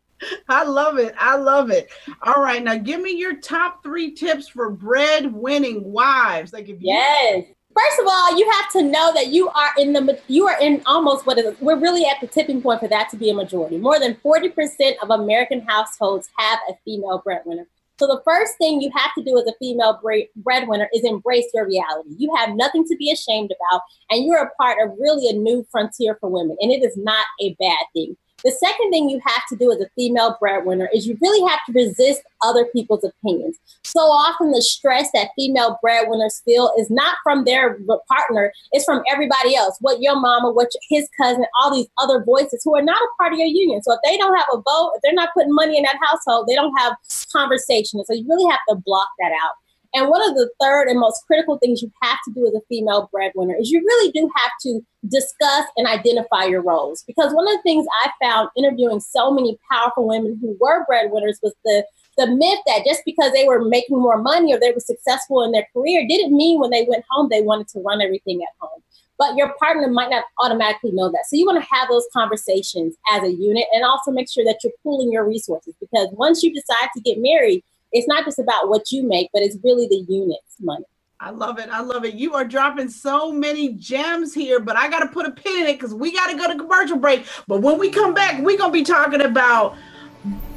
I 0.49 0.64
love 0.64 0.99
it. 0.99 1.14
I 1.19 1.37
love 1.37 1.71
it. 1.71 1.90
All 2.23 2.43
right, 2.43 2.62
now 2.62 2.76
give 2.76 3.00
me 3.00 3.12
your 3.12 3.37
top 3.37 3.83
three 3.83 4.12
tips 4.12 4.49
for 4.49 4.71
bread-winning 4.71 5.85
wives. 5.85 6.52
Like 6.52 6.69
if 6.69 6.81
you 6.81 6.88
yes, 6.88 7.45
First 7.76 8.00
of 8.00 8.07
all, 8.07 8.38
you 8.38 8.49
have 8.50 8.71
to 8.73 8.83
know 8.83 9.12
that 9.14 9.28
you 9.28 9.49
are 9.49 9.71
in 9.78 9.93
the 9.93 10.21
you 10.28 10.47
are 10.47 10.61
in 10.61 10.81
almost 10.87 11.26
what 11.26 11.38
is 11.38 11.59
we're 11.61 11.78
really 11.78 12.07
at 12.07 12.21
the 12.21 12.28
tipping 12.28 12.62
point 12.62 12.81
for 12.81 12.88
that 12.88 13.09
to 13.11 13.16
be 13.16 13.31
a 13.31 13.35
majority. 13.35 13.78
More 13.78 13.99
than 13.99 14.14
40% 14.16 14.95
of 15.02 15.11
American 15.11 15.61
households 15.66 16.28
have 16.38 16.61
a 16.69 16.75
female 16.85 17.21
breadwinner. 17.25 17.66
So 17.99 18.07
the 18.07 18.23
first 18.25 18.59
thing 18.59 18.81
you 18.81 18.90
have 18.95 19.12
to 19.16 19.25
do 19.25 19.38
as 19.38 19.47
a 19.47 19.54
female 19.61 20.00
breadwinner 20.37 20.88
is 20.93 21.04
embrace 21.04 21.47
your 21.54 21.66
reality. 21.66 22.11
You 22.16 22.35
have 22.37 22.54
nothing 22.54 22.85
to 22.87 22.97
be 22.97 23.12
ashamed 23.12 23.52
about, 23.52 23.83
and 24.11 24.25
you're 24.25 24.43
a 24.43 24.50
part 24.61 24.78
of 24.83 24.97
really 24.99 25.28
a 25.28 25.33
new 25.33 25.64
frontier 25.71 26.16
for 26.21 26.28
women, 26.28 26.57
and 26.61 26.73
it 26.73 26.83
is 26.83 26.97
not 26.97 27.25
a 27.40 27.54
bad 27.61 27.87
thing. 27.93 28.16
The 28.44 28.52
second 28.52 28.90
thing 28.90 29.08
you 29.08 29.20
have 29.24 29.42
to 29.48 29.56
do 29.56 29.72
as 29.72 29.80
a 29.80 29.88
female 29.96 30.36
breadwinner 30.38 30.88
is 30.92 31.06
you 31.06 31.16
really 31.22 31.48
have 31.48 31.60
to 31.66 31.72
resist 31.72 32.22
other 32.42 32.66
people's 32.66 33.02
opinions. 33.02 33.56
So 33.84 34.00
often 34.00 34.50
the 34.50 34.60
stress 34.60 35.08
that 35.14 35.30
female 35.36 35.78
breadwinners 35.80 36.42
feel 36.44 36.70
is 36.78 36.90
not 36.90 37.16
from 37.22 37.44
their 37.44 37.78
partner, 38.08 38.52
it's 38.72 38.84
from 38.84 39.02
everybody 39.10 39.56
else. 39.56 39.78
What 39.80 40.02
your 40.02 40.20
mama, 40.20 40.52
what 40.52 40.68
his 40.90 41.08
cousin, 41.20 41.46
all 41.60 41.72
these 41.72 41.88
other 41.98 42.22
voices 42.22 42.60
who 42.64 42.76
are 42.76 42.82
not 42.82 43.00
a 43.00 43.08
part 43.18 43.32
of 43.32 43.38
your 43.38 43.48
union. 43.48 43.82
So 43.82 43.92
if 43.92 44.00
they 44.04 44.18
don't 44.18 44.36
have 44.36 44.46
a 44.52 44.56
vote, 44.56 44.92
if 44.94 45.02
they're 45.02 45.14
not 45.14 45.30
putting 45.32 45.54
money 45.54 45.78
in 45.78 45.84
that 45.84 45.98
household, 46.02 46.46
they 46.46 46.54
don't 46.54 46.74
have 46.78 46.96
conversation. 47.32 48.04
So 48.04 48.12
you 48.12 48.26
really 48.28 48.50
have 48.50 48.60
to 48.68 48.76
block 48.84 49.08
that 49.20 49.32
out. 49.32 49.54
And 49.94 50.08
one 50.08 50.28
of 50.28 50.34
the 50.34 50.50
third 50.60 50.88
and 50.88 50.98
most 50.98 51.22
critical 51.26 51.56
things 51.58 51.80
you 51.80 51.90
have 52.02 52.18
to 52.26 52.32
do 52.34 52.46
as 52.46 52.54
a 52.54 52.60
female 52.68 53.08
breadwinner 53.12 53.54
is 53.58 53.70
you 53.70 53.78
really 53.78 54.10
do 54.10 54.28
have 54.36 54.50
to 54.62 54.80
discuss 55.08 55.66
and 55.76 55.86
identify 55.86 56.44
your 56.44 56.62
roles. 56.62 57.04
Because 57.06 57.32
one 57.32 57.46
of 57.46 57.54
the 57.54 57.62
things 57.62 57.86
I 58.04 58.10
found 58.20 58.48
interviewing 58.56 58.98
so 58.98 59.30
many 59.30 59.56
powerful 59.70 60.08
women 60.08 60.36
who 60.40 60.56
were 60.60 60.84
breadwinners 60.86 61.38
was 61.42 61.54
the 61.64 61.86
the 62.16 62.26
myth 62.28 62.60
that 62.66 62.84
just 62.86 63.02
because 63.04 63.32
they 63.32 63.44
were 63.44 63.64
making 63.64 64.00
more 64.00 64.22
money 64.22 64.54
or 64.54 64.60
they 64.60 64.70
were 64.70 64.78
successful 64.78 65.42
in 65.42 65.50
their 65.50 65.66
career 65.72 66.06
didn't 66.08 66.36
mean 66.36 66.60
when 66.60 66.70
they 66.70 66.86
went 66.88 67.04
home 67.10 67.28
they 67.28 67.42
wanted 67.42 67.66
to 67.66 67.80
run 67.80 68.00
everything 68.00 68.40
at 68.40 68.54
home. 68.60 68.80
But 69.18 69.36
your 69.36 69.52
partner 69.58 69.88
might 69.88 70.10
not 70.10 70.24
automatically 70.40 70.90
know 70.92 71.10
that. 71.10 71.24
So 71.28 71.36
you 71.36 71.46
want 71.46 71.62
to 71.62 71.68
have 71.72 71.88
those 71.88 72.06
conversations 72.12 72.94
as 73.12 73.22
a 73.22 73.32
unit 73.32 73.64
and 73.72 73.84
also 73.84 74.10
make 74.10 74.30
sure 74.30 74.44
that 74.44 74.58
you're 74.62 74.72
pooling 74.82 75.12
your 75.12 75.26
resources 75.26 75.74
because 75.80 76.08
once 76.12 76.42
you 76.42 76.52
decide 76.52 76.88
to 76.94 77.00
get 77.00 77.18
married, 77.18 77.62
it's 77.94 78.08
not 78.08 78.24
just 78.24 78.38
about 78.38 78.68
what 78.68 78.90
you 78.90 79.08
make, 79.08 79.30
but 79.32 79.42
it's 79.42 79.56
really 79.64 79.86
the 79.86 80.04
unit's 80.08 80.56
money. 80.60 80.84
I 81.20 81.30
love 81.30 81.58
it. 81.58 81.70
I 81.70 81.80
love 81.80 82.04
it. 82.04 82.14
You 82.14 82.34
are 82.34 82.44
dropping 82.44 82.90
so 82.90 83.32
many 83.32 83.72
gems 83.74 84.34
here, 84.34 84.60
but 84.60 84.76
I 84.76 84.90
got 84.90 85.00
to 85.00 85.06
put 85.06 85.26
a 85.26 85.30
pin 85.30 85.62
in 85.62 85.66
it 85.68 85.74
because 85.74 85.94
we 85.94 86.12
got 86.12 86.30
to 86.30 86.36
go 86.36 86.52
to 86.52 86.58
commercial 86.58 86.98
break. 86.98 87.24
But 87.46 87.62
when 87.62 87.78
we 87.78 87.88
come 87.88 88.12
back, 88.12 88.42
we're 88.42 88.58
going 88.58 88.72
to 88.72 88.78
be 88.78 88.82
talking 88.82 89.22
about 89.22 89.76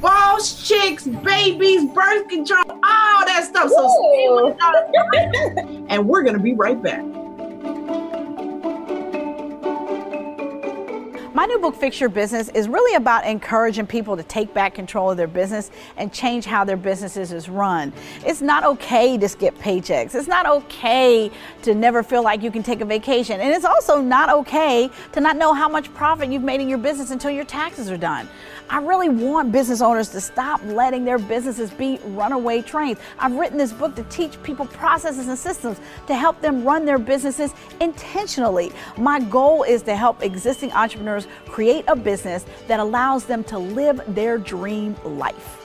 balls, 0.00 0.66
chicks, 0.66 1.06
babies, 1.06 1.84
birth 1.86 2.28
control, 2.28 2.64
all 2.68 3.24
that 3.24 3.46
stuff. 3.48 3.70
So 3.70 3.88
stay 3.88 4.26
with 4.30 4.58
us. 4.60 5.86
and 5.88 6.06
we're 6.06 6.22
going 6.22 6.36
to 6.36 6.42
be 6.42 6.54
right 6.54 6.82
back. 6.82 7.02
My 11.38 11.46
new 11.46 11.60
book, 11.60 11.76
Fix 11.76 12.00
Your 12.00 12.08
Business, 12.08 12.48
is 12.48 12.68
really 12.68 12.96
about 12.96 13.24
encouraging 13.24 13.86
people 13.86 14.16
to 14.16 14.24
take 14.24 14.52
back 14.52 14.74
control 14.74 15.12
of 15.12 15.16
their 15.16 15.28
business 15.28 15.70
and 15.96 16.12
change 16.12 16.44
how 16.44 16.64
their 16.64 16.76
businesses 16.76 17.30
is 17.30 17.48
run. 17.48 17.92
It's 18.26 18.42
not 18.42 18.64
okay 18.64 19.16
to 19.16 19.28
skip 19.28 19.56
paychecks. 19.58 20.16
It's 20.16 20.26
not 20.26 20.46
okay 20.46 21.30
to 21.62 21.76
never 21.76 22.02
feel 22.02 22.24
like 22.24 22.42
you 22.42 22.50
can 22.50 22.64
take 22.64 22.80
a 22.80 22.84
vacation. 22.84 23.40
And 23.40 23.54
it's 23.54 23.64
also 23.64 24.00
not 24.00 24.30
okay 24.30 24.90
to 25.12 25.20
not 25.20 25.36
know 25.36 25.54
how 25.54 25.68
much 25.68 25.94
profit 25.94 26.28
you've 26.32 26.42
made 26.42 26.60
in 26.60 26.68
your 26.68 26.78
business 26.78 27.12
until 27.12 27.30
your 27.30 27.44
taxes 27.44 27.88
are 27.88 27.96
done. 27.96 28.28
I 28.68 28.80
really 28.80 29.08
want 29.08 29.52
business 29.52 29.80
owners 29.80 30.08
to 30.10 30.20
stop 30.20 30.60
letting 30.64 31.04
their 31.04 31.18
businesses 31.18 31.70
be 31.70 32.00
runaway 32.04 32.62
trains. 32.62 32.98
I've 33.18 33.36
written 33.36 33.56
this 33.56 33.72
book 33.72 33.94
to 33.94 34.02
teach 34.04 34.42
people 34.42 34.66
processes 34.66 35.28
and 35.28 35.38
systems 35.38 35.80
to 36.08 36.16
help 36.16 36.40
them 36.40 36.64
run 36.64 36.84
their 36.84 36.98
businesses 36.98 37.54
intentionally. 37.80 38.72
My 38.98 39.20
goal 39.20 39.62
is 39.62 39.82
to 39.82 39.96
help 39.96 40.22
existing 40.22 40.72
entrepreneurs 40.72 41.27
create 41.46 41.84
a 41.88 41.96
business 41.96 42.44
that 42.66 42.80
allows 42.80 43.24
them 43.24 43.44
to 43.44 43.58
live 43.58 44.00
their 44.08 44.38
dream 44.38 44.96
life. 45.04 45.58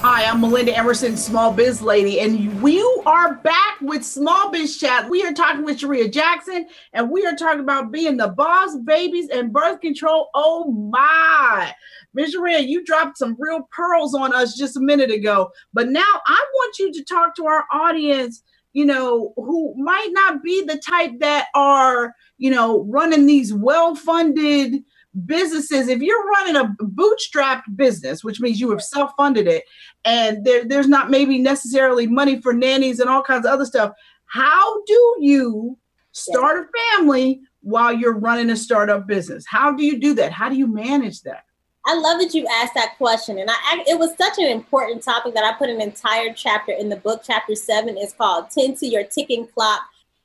Hi, 0.00 0.26
I'm 0.26 0.40
Melinda 0.40 0.76
Emerson, 0.76 1.16
Small 1.16 1.52
Biz 1.52 1.82
Lady, 1.82 2.20
and 2.20 2.62
we 2.62 2.80
are 3.04 3.34
back 3.34 3.80
with 3.80 4.04
Small 4.04 4.48
Biz 4.48 4.78
Chat. 4.78 5.10
We 5.10 5.24
are 5.24 5.32
talking 5.32 5.64
with 5.64 5.80
Charreah 5.80 6.12
Jackson, 6.12 6.68
and 6.92 7.10
we 7.10 7.26
are 7.26 7.34
talking 7.34 7.62
about 7.62 7.90
being 7.90 8.16
the 8.16 8.28
boss, 8.28 8.76
babies, 8.84 9.28
and 9.28 9.52
birth 9.52 9.80
control. 9.80 10.30
Oh 10.36 10.70
my. 10.70 11.74
Ms. 12.14 12.36
Charreah, 12.36 12.64
you 12.64 12.84
dropped 12.84 13.18
some 13.18 13.34
real 13.40 13.68
pearls 13.72 14.14
on 14.14 14.32
us 14.32 14.56
just 14.56 14.76
a 14.76 14.80
minute 14.80 15.10
ago, 15.10 15.50
but 15.72 15.88
now 15.88 16.06
I 16.28 16.46
want 16.54 16.78
you 16.78 16.92
to 16.92 17.02
talk 17.02 17.34
to 17.34 17.46
our 17.46 17.64
audience, 17.72 18.44
you 18.72 18.84
know, 18.84 19.32
who 19.36 19.74
might 19.76 20.08
not 20.12 20.42
be 20.42 20.64
the 20.64 20.78
type 20.78 21.12
that 21.20 21.46
are, 21.54 22.14
you 22.36 22.50
know, 22.50 22.84
running 22.84 23.26
these 23.26 23.52
well 23.52 23.94
funded 23.94 24.82
businesses, 25.26 25.88
if 25.88 26.00
you're 26.00 26.26
running 26.26 26.56
a 26.56 26.74
bootstrapped 26.84 27.64
business, 27.76 28.22
which 28.22 28.40
means 28.40 28.60
you 28.60 28.70
have 28.70 28.82
self-funded 28.82 29.46
it, 29.48 29.64
and 30.04 30.44
there, 30.44 30.64
there's 30.64 30.88
not 30.88 31.10
maybe 31.10 31.38
necessarily 31.38 32.06
money 32.06 32.40
for 32.40 32.52
nannies 32.52 33.00
and 33.00 33.10
all 33.10 33.22
kinds 33.22 33.46
of 33.46 33.52
other 33.52 33.64
stuff, 33.64 33.92
how 34.26 34.82
do 34.84 35.16
you 35.20 35.76
start 36.12 36.66
a 36.66 36.96
family 36.96 37.40
while 37.62 37.92
you're 37.92 38.18
running 38.18 38.50
a 38.50 38.56
startup 38.56 39.06
business? 39.06 39.44
How 39.46 39.72
do 39.72 39.84
you 39.84 39.98
do 39.98 40.14
that? 40.14 40.32
How 40.32 40.48
do 40.48 40.56
you 40.56 40.66
manage 40.66 41.22
that? 41.22 41.44
I 41.86 41.94
love 41.94 42.20
that 42.20 42.34
you 42.34 42.46
asked 42.46 42.74
that 42.74 42.96
question, 42.98 43.38
and 43.38 43.48
I, 43.50 43.84
it 43.86 43.98
was 43.98 44.10
such 44.18 44.38
an 44.38 44.46
important 44.46 45.02
topic 45.02 45.34
that 45.34 45.44
I 45.44 45.56
put 45.56 45.70
an 45.70 45.80
entire 45.80 46.32
chapter 46.34 46.72
in 46.72 46.88
the 46.88 46.96
book. 46.96 47.22
Chapter 47.24 47.54
seven 47.54 47.96
is 47.96 48.12
called 48.12 48.50
"Tend 48.50 48.76
to 48.78 48.86
Your 48.86 49.04
Ticking 49.04 49.46
Clock." 49.46 49.80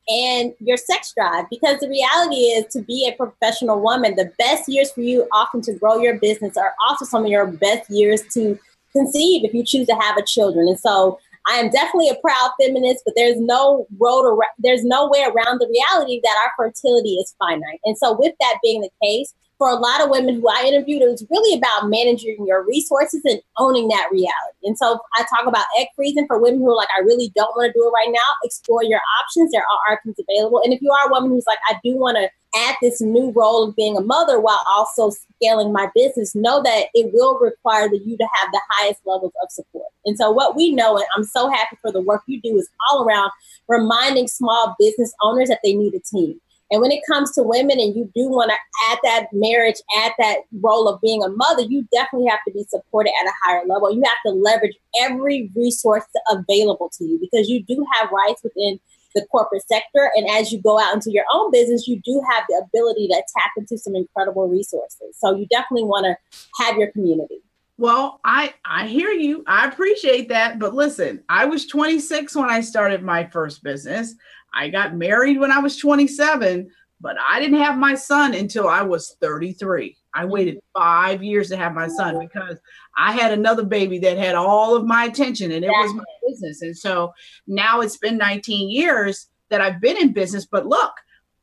and 0.09 0.53
your 0.59 0.75
sex 0.77 1.13
drive 1.15 1.45
because 1.49 1.79
the 1.79 1.87
reality 1.87 2.35
is 2.35 2.65
to 2.73 2.81
be 2.81 3.07
a 3.07 3.15
professional 3.15 3.79
woman 3.79 4.15
the 4.15 4.31
best 4.37 4.67
years 4.67 4.91
for 4.91 5.01
you 5.01 5.27
often 5.31 5.61
to 5.61 5.73
grow 5.73 5.97
your 5.97 6.19
business 6.19 6.57
are 6.57 6.73
also 6.87 7.05
some 7.05 7.23
of 7.23 7.29
your 7.29 7.47
best 7.47 7.89
years 7.89 8.21
to 8.33 8.59
conceive 8.91 9.45
if 9.45 9.53
you 9.53 9.63
choose 9.63 9.87
to 9.87 9.95
have 9.95 10.17
a 10.17 10.25
children 10.25 10.67
and 10.67 10.79
so 10.79 11.17
i 11.47 11.53
am 11.53 11.69
definitely 11.69 12.09
a 12.09 12.15
proud 12.15 12.51
feminist 12.59 13.01
but 13.05 13.13
there's 13.15 13.39
no 13.39 13.87
road 13.97 14.37
there's 14.59 14.83
no 14.83 15.07
way 15.07 15.23
around 15.23 15.59
the 15.59 15.69
reality 15.71 16.19
that 16.21 16.35
our 16.43 16.51
fertility 16.57 17.15
is 17.15 17.33
finite 17.39 17.79
and 17.85 17.97
so 17.97 18.13
with 18.19 18.33
that 18.41 18.57
being 18.61 18.81
the 18.81 18.89
case 19.01 19.33
for 19.57 19.69
a 19.69 19.75
lot 19.75 20.01
of 20.01 20.09
women 20.09 20.35
who 20.35 20.47
I 20.47 20.65
interviewed, 20.65 21.01
it 21.01 21.09
was 21.09 21.25
really 21.29 21.57
about 21.57 21.89
managing 21.89 22.45
your 22.45 22.65
resources 22.65 23.21
and 23.23 23.41
owning 23.57 23.87
that 23.89 24.09
reality. 24.11 24.63
And 24.63 24.77
so 24.77 24.99
I 25.15 25.23
talk 25.23 25.47
about 25.47 25.65
egg 25.79 25.87
freezing 25.95 26.27
for 26.27 26.41
women 26.41 26.59
who 26.59 26.71
are 26.71 26.75
like, 26.75 26.89
I 26.97 27.01
really 27.01 27.31
don't 27.35 27.55
want 27.55 27.71
to 27.71 27.73
do 27.73 27.87
it 27.87 27.91
right 27.91 28.11
now. 28.11 28.29
Explore 28.43 28.83
your 28.83 29.01
options. 29.21 29.51
There 29.51 29.61
are 29.61 29.93
options 29.93 30.17
available. 30.19 30.61
And 30.63 30.73
if 30.73 30.81
you 30.81 30.91
are 30.91 31.07
a 31.07 31.11
woman 31.11 31.31
who's 31.31 31.45
like, 31.47 31.59
I 31.69 31.79
do 31.83 31.95
want 31.95 32.17
to 32.17 32.29
add 32.55 32.75
this 32.81 33.01
new 33.01 33.31
role 33.31 33.67
of 33.67 33.75
being 33.75 33.97
a 33.97 34.01
mother 34.01 34.39
while 34.39 34.63
also 34.69 35.09
scaling 35.09 35.71
my 35.71 35.89
business, 35.95 36.35
know 36.35 36.61
that 36.61 36.87
it 36.93 37.11
will 37.13 37.39
require 37.39 37.89
that 37.89 38.05
you 38.05 38.17
to 38.17 38.27
have 38.33 38.51
the 38.51 38.61
highest 38.71 39.01
levels 39.05 39.33
of 39.41 39.51
support. 39.51 39.87
And 40.05 40.17
so 40.17 40.31
what 40.31 40.55
we 40.55 40.71
know, 40.71 40.97
and 40.97 41.05
I'm 41.15 41.23
so 41.23 41.49
happy 41.49 41.77
for 41.81 41.91
the 41.91 42.01
work 42.01 42.23
you 42.27 42.41
do, 42.41 42.57
is 42.57 42.69
all 42.89 43.05
around 43.05 43.31
reminding 43.67 44.27
small 44.27 44.75
business 44.79 45.13
owners 45.23 45.49
that 45.49 45.59
they 45.63 45.73
need 45.73 45.93
a 45.93 45.99
team. 45.99 46.39
And 46.71 46.81
when 46.81 46.91
it 46.91 47.01
comes 47.07 47.31
to 47.33 47.43
women 47.43 47.79
and 47.79 47.95
you 47.95 48.09
do 48.15 48.29
want 48.29 48.51
to 48.51 48.57
add 48.89 48.97
that 49.03 49.27
marriage, 49.31 49.75
add 49.97 50.13
that 50.17 50.39
role 50.61 50.87
of 50.87 51.01
being 51.01 51.23
a 51.23 51.29
mother, 51.29 51.63
you 51.63 51.87
definitely 51.93 52.29
have 52.29 52.39
to 52.47 52.53
be 52.53 52.65
supported 52.69 53.11
at 53.21 53.27
a 53.27 53.33
higher 53.43 53.63
level. 53.67 53.93
You 53.93 54.01
have 54.03 54.17
to 54.25 54.31
leverage 54.31 54.75
every 55.01 55.51
resource 55.55 56.05
available 56.29 56.89
to 56.97 57.03
you 57.03 57.19
because 57.19 57.49
you 57.49 57.63
do 57.63 57.85
have 57.93 58.09
rights 58.11 58.41
within 58.43 58.79
the 59.13 59.25
corporate 59.31 59.63
sector. 59.67 60.11
And 60.15 60.27
as 60.29 60.51
you 60.51 60.61
go 60.61 60.79
out 60.79 60.93
into 60.93 61.11
your 61.11 61.25
own 61.31 61.51
business, 61.51 61.87
you 61.87 62.01
do 62.03 62.21
have 62.31 62.43
the 62.49 62.63
ability 62.65 63.07
to 63.09 63.23
tap 63.37 63.51
into 63.57 63.77
some 63.77 63.95
incredible 63.95 64.47
resources. 64.47 65.15
So 65.17 65.35
you 65.35 65.45
definitely 65.47 65.85
want 65.85 66.05
to 66.05 66.63
have 66.63 66.77
your 66.77 66.91
community. 66.91 67.41
Well, 67.77 68.19
I 68.23 68.53
I 68.65 68.87
hear 68.87 69.09
you. 69.09 69.43
I 69.47 69.67
appreciate 69.67 70.29
that, 70.29 70.59
but 70.59 70.75
listen, 70.75 71.23
I 71.27 71.45
was 71.45 71.65
26 71.65 72.35
when 72.35 72.49
I 72.49 72.61
started 72.61 73.01
my 73.01 73.25
first 73.25 73.63
business. 73.63 74.13
I 74.53 74.69
got 74.69 74.95
married 74.95 75.39
when 75.39 75.51
I 75.51 75.59
was 75.59 75.77
27, 75.77 76.69
but 77.01 77.17
I 77.19 77.39
didn't 77.39 77.59
have 77.59 77.77
my 77.77 77.95
son 77.95 78.33
until 78.33 78.67
I 78.67 78.81
was 78.81 79.15
33. 79.19 79.97
I 80.13 80.25
waited 80.25 80.59
five 80.75 81.23
years 81.23 81.49
to 81.49 81.57
have 81.57 81.73
my 81.73 81.87
son 81.87 82.19
because 82.19 82.59
I 82.95 83.13
had 83.13 83.31
another 83.31 83.63
baby 83.65 83.97
that 83.99 84.17
had 84.17 84.35
all 84.35 84.75
of 84.75 84.85
my 84.85 85.05
attention 85.05 85.51
and 85.51 85.65
it 85.65 85.69
was 85.69 85.93
my 85.93 86.03
business. 86.27 86.61
And 86.61 86.77
so 86.77 87.13
now 87.47 87.81
it's 87.81 87.97
been 87.97 88.17
19 88.17 88.69
years 88.69 89.27
that 89.49 89.59
I've 89.59 89.81
been 89.81 89.97
in 89.97 90.13
business. 90.13 90.45
But 90.45 90.67
look, 90.67 90.93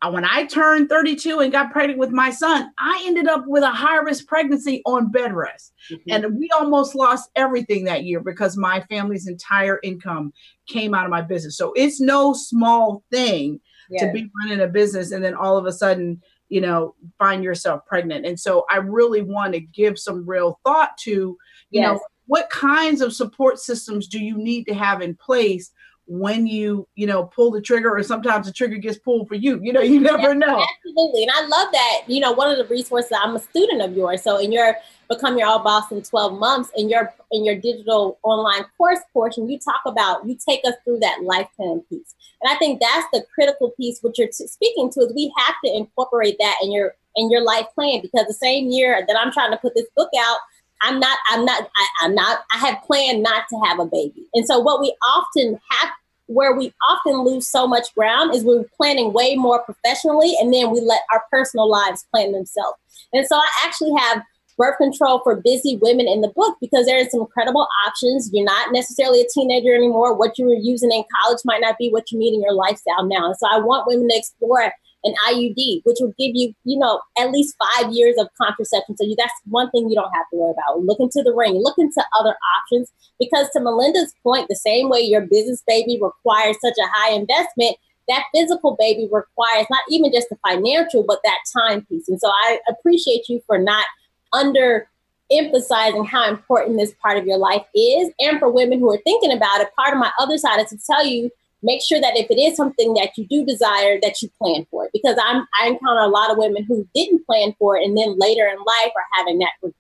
when 0.09 0.25
I 0.25 0.47
turned 0.47 0.89
32 0.89 1.41
and 1.41 1.53
got 1.53 1.73
pregnant 1.73 1.99
with 1.99 2.11
my 2.11 2.31
son, 2.31 2.71
I 2.79 3.03
ended 3.07 3.29
up 3.29 3.45
with 3.47 3.63
a 3.63 3.71
high 3.71 3.99
risk 3.99 4.27
pregnancy 4.27 4.81
on 4.87 5.11
bed 5.11 5.35
rest. 5.35 5.75
Mm-hmm. 5.91 6.11
And 6.25 6.39
we 6.39 6.49
almost 6.59 6.95
lost 6.95 7.29
everything 7.37 7.85
that 7.85 8.05
year 8.05 8.21
because 8.21 8.57
my 8.57 8.81
family's 8.89 9.29
entire 9.29 9.79
income 9.83 10.33
came 10.71 10.95
out 10.95 11.05
of 11.05 11.11
my 11.11 11.23
business. 11.23 11.57
So 11.57 11.73
it's 11.75 12.01
no 12.01 12.33
small 12.33 13.03
thing 13.11 13.61
yes. 13.91 14.03
to 14.03 14.13
be 14.13 14.31
running 14.43 14.63
a 14.65 14.69
business 14.69 15.13
and 15.13 15.23
then 15.25 15.35
all 15.35 15.57
of 15.57 15.67
a 15.67 15.73
sudden, 15.73 16.23
you 16.49 16.61
know, 16.61 16.95
find 17.19 17.45
yourself 17.45 17.85
pregnant. 17.87 18.27
And 18.27 18.39
so 18.39 18.65
I 18.71 18.77
really 18.77 19.23
want 19.23 19.55
to 19.55 19.61
give 19.61 19.99
some 19.99 20.29
real 20.29 20.59
thought 20.65 20.97
to, 21.01 21.11
you 21.11 21.39
yes. 21.71 21.93
know, 21.93 22.01
what 22.27 22.51
kinds 22.51 23.01
of 23.01 23.13
support 23.13 23.59
systems 23.59 24.07
do 24.07 24.19
you 24.21 24.39
need 24.39 24.65
to 24.65 24.75
have 24.75 25.03
in 25.03 25.17
place 25.17 25.73
when 26.11 26.45
you 26.45 26.89
you 26.97 27.07
know 27.07 27.23
pull 27.23 27.53
the 27.53 27.61
trigger 27.61 27.97
or 27.97 28.03
sometimes 28.03 28.45
the 28.45 28.53
trigger 28.53 28.77
gets 28.79 28.99
pulled 28.99 29.29
for 29.29 29.37
you 29.37 29.61
you 29.63 29.73
know 29.73 29.81
you 29.81 30.01
never 30.01 30.35
know 30.35 30.61
absolutely 30.61 31.23
and 31.23 31.31
i 31.33 31.41
love 31.43 31.69
that 31.71 32.01
you 32.09 32.19
know 32.19 32.33
one 32.33 32.51
of 32.51 32.59
the 32.59 32.65
resources 32.65 33.13
i'm 33.23 33.37
a 33.37 33.39
student 33.39 33.81
of 33.81 33.97
yours 33.97 34.21
so 34.21 34.37
in 34.37 34.51
your 34.51 34.75
become 35.09 35.39
your 35.39 35.47
all 35.47 35.61
boss 35.61 35.89
in 35.93 36.03
12 36.03 36.37
months 36.37 36.69
in 36.75 36.91
your 36.91 37.15
in 37.31 37.45
your 37.45 37.55
digital 37.55 38.19
online 38.25 38.65
course 38.77 38.99
portion 39.13 39.49
you 39.49 39.57
talk 39.57 39.81
about 39.87 40.27
you 40.27 40.37
take 40.49 40.61
us 40.65 40.75
through 40.83 40.99
that 40.99 41.23
life 41.23 41.47
plan 41.57 41.81
piece 41.89 42.17
and 42.43 42.53
i 42.53 42.59
think 42.59 42.81
that's 42.81 43.07
the 43.13 43.25
critical 43.33 43.71
piece 43.77 44.01
which 44.03 44.19
you're 44.19 44.27
t- 44.27 44.49
speaking 44.49 44.91
to 44.91 44.99
is 44.99 45.13
we 45.15 45.33
have 45.39 45.55
to 45.65 45.73
incorporate 45.77 46.35
that 46.41 46.57
in 46.61 46.73
your 46.73 46.97
in 47.15 47.31
your 47.31 47.45
life 47.45 47.67
plan 47.73 48.01
because 48.03 48.27
the 48.27 48.35
same 48.35 48.69
year 48.69 49.05
that 49.07 49.17
i'm 49.17 49.31
trying 49.31 49.53
to 49.53 49.59
put 49.59 49.77
this 49.77 49.87
book 49.97 50.11
out 50.19 50.39
I'm 50.83 50.99
not, 50.99 51.19
I'm 51.29 51.45
not, 51.45 51.69
I, 51.77 52.07
am 52.07 52.15
not, 52.15 52.41
I 52.55 52.59
have 52.59 52.83
planned 52.85 53.23
not 53.23 53.45
to 53.51 53.61
have 53.67 53.79
a 53.79 53.85
baby. 53.85 54.27
And 54.33 54.47
so 54.47 54.59
what 54.59 54.81
we 54.81 54.97
often 55.07 55.61
have 55.71 55.91
where 56.31 56.55
we 56.55 56.73
often 56.89 57.25
lose 57.25 57.49
so 57.49 57.67
much 57.67 57.93
ground 57.95 58.35
is 58.35 58.45
we're 58.45 58.65
planning 58.77 59.13
way 59.13 59.35
more 59.35 59.63
professionally 59.65 60.35
and 60.41 60.55
then 60.55 60.71
we 60.71 60.81
let 60.81 61.03
our 61.13 61.25
personal 61.31 61.69
lives 61.69 62.07
plan 62.15 62.31
themselves. 62.31 62.79
And 63.13 63.27
so 63.27 63.37
I 63.37 63.47
actually 63.65 63.93
have 63.99 64.23
birth 64.57 64.77
control 64.79 65.21
for 65.25 65.41
busy 65.43 65.79
women 65.83 66.07
in 66.07 66.21
the 66.21 66.29
book 66.29 66.57
because 66.61 66.87
there 66.87 67.01
are 67.01 67.09
some 67.09 67.21
incredible 67.21 67.67
options. 67.87 68.31
You're 68.33 68.45
not 68.45 68.73
necessarily 68.73 69.23
a 69.23 69.27
teenager 69.33 69.75
anymore. 69.75 70.15
What 70.15 70.39
you 70.39 70.45
were 70.45 70.55
using 70.55 70.93
in 70.93 71.03
college 71.23 71.41
might 71.45 71.63
not 71.63 71.77
be 71.79 71.89
what 71.91 72.13
you 72.13 72.19
need 72.19 72.35
in 72.35 72.43
your 72.43 72.53
lifestyle 72.53 73.05
now. 73.07 73.27
And 73.27 73.37
so 73.37 73.47
I 73.51 73.59
want 73.59 73.87
women 73.87 74.09
to 74.09 74.17
explore 74.17 74.73
an 75.05 75.15
IUD, 75.29 75.83
which 75.85 75.97
will 76.01 76.15
give 76.19 76.33
you, 76.35 76.53
you 76.65 76.79
know, 76.79 77.01
at 77.19 77.31
least 77.31 77.57
five 77.77 77.93
years 77.93 78.17
of 78.19 78.29
contraception. 78.41 78.97
So 78.97 79.05
you, 79.05 79.15
that's 79.17 79.33
one 79.47 79.71
thing 79.71 79.89
you 79.89 79.95
don't 79.95 80.13
have 80.13 80.27
to 80.33 80.37
worry 80.37 80.53
about. 80.53 80.85
Look 80.85 81.01
into 81.01 81.23
the 81.23 81.33
ring, 81.33 81.55
look 81.55 81.79
into 81.79 82.05
other 82.19 82.35
options, 82.59 82.91
because 83.19 83.49
to 83.51 83.61
Melinda's 83.61 84.15
point, 84.23 84.49
the 84.49 84.57
same 84.57 84.89
way 84.89 85.01
your 85.01 85.23
business 85.23 85.63
baby 85.67 85.99
requires 86.01 86.57
such 86.61 86.77
a 86.79 86.89
high 86.93 87.13
investment, 87.13 87.77
that 88.09 88.25
physical 88.35 88.77
baby 88.79 89.09
requires 89.11 89.67
not 89.71 89.83
even 89.89 90.13
just 90.13 90.29
the 90.29 90.39
financial, 90.47 91.05
but 91.07 91.21
that 91.25 91.39
time 91.57 91.87
piece. 91.87 92.09
And 92.09 92.21
so 92.21 92.29
I 92.29 92.59
appreciate 92.69 93.29
you 93.29 93.41
for 93.47 93.57
not 93.59 93.87
under 94.33 94.89
emphasizing 95.31 96.05
how 96.05 96.29
important 96.29 96.77
this 96.77 96.93
part 97.01 97.17
of 97.17 97.27
your 97.27 97.39
life 97.39 97.65
is. 97.75 98.11
And 98.19 98.39
for 98.39 98.51
women 98.51 98.81
who 98.81 98.93
are 98.93 99.01
thinking 99.05 99.33
about 99.33 99.61
it, 99.61 99.69
part 99.77 99.93
of 99.95 100.01
my 100.01 100.11
other 100.19 100.39
side 100.39 100.61
is 100.61 100.71
to 100.71 100.79
tell 100.85 101.07
you 101.07 101.31
make 101.63 101.83
sure 101.83 102.01
that 102.01 102.17
if 102.17 102.31
it 102.31 102.39
is 102.39 102.57
something 102.57 102.95
that 102.95 103.17
you 103.17 103.27
do 103.27 103.45
desire 103.45 103.99
that 104.03 104.23
you 104.23 104.31
plan 104.39 104.67
for 104.71 104.85
it. 104.85 104.91
Because 104.93 105.17
i'm 105.23 105.47
i 105.61 105.69
encounter 105.69 106.01
a 106.01 106.09
lot 106.09 106.31
of 106.31 106.39
women 106.39 106.65
who 106.65 106.87
didn't 106.95 107.25
plan 107.27 107.55
for 107.59 107.77
it 107.77 107.85
and 107.85 107.97
then 107.97 108.19
later 108.19 108.47
in 108.47 108.59
life 108.59 108.93
are 108.97 109.05
having 109.15 109.39
that 109.39 109.53
regret. 109.63 109.75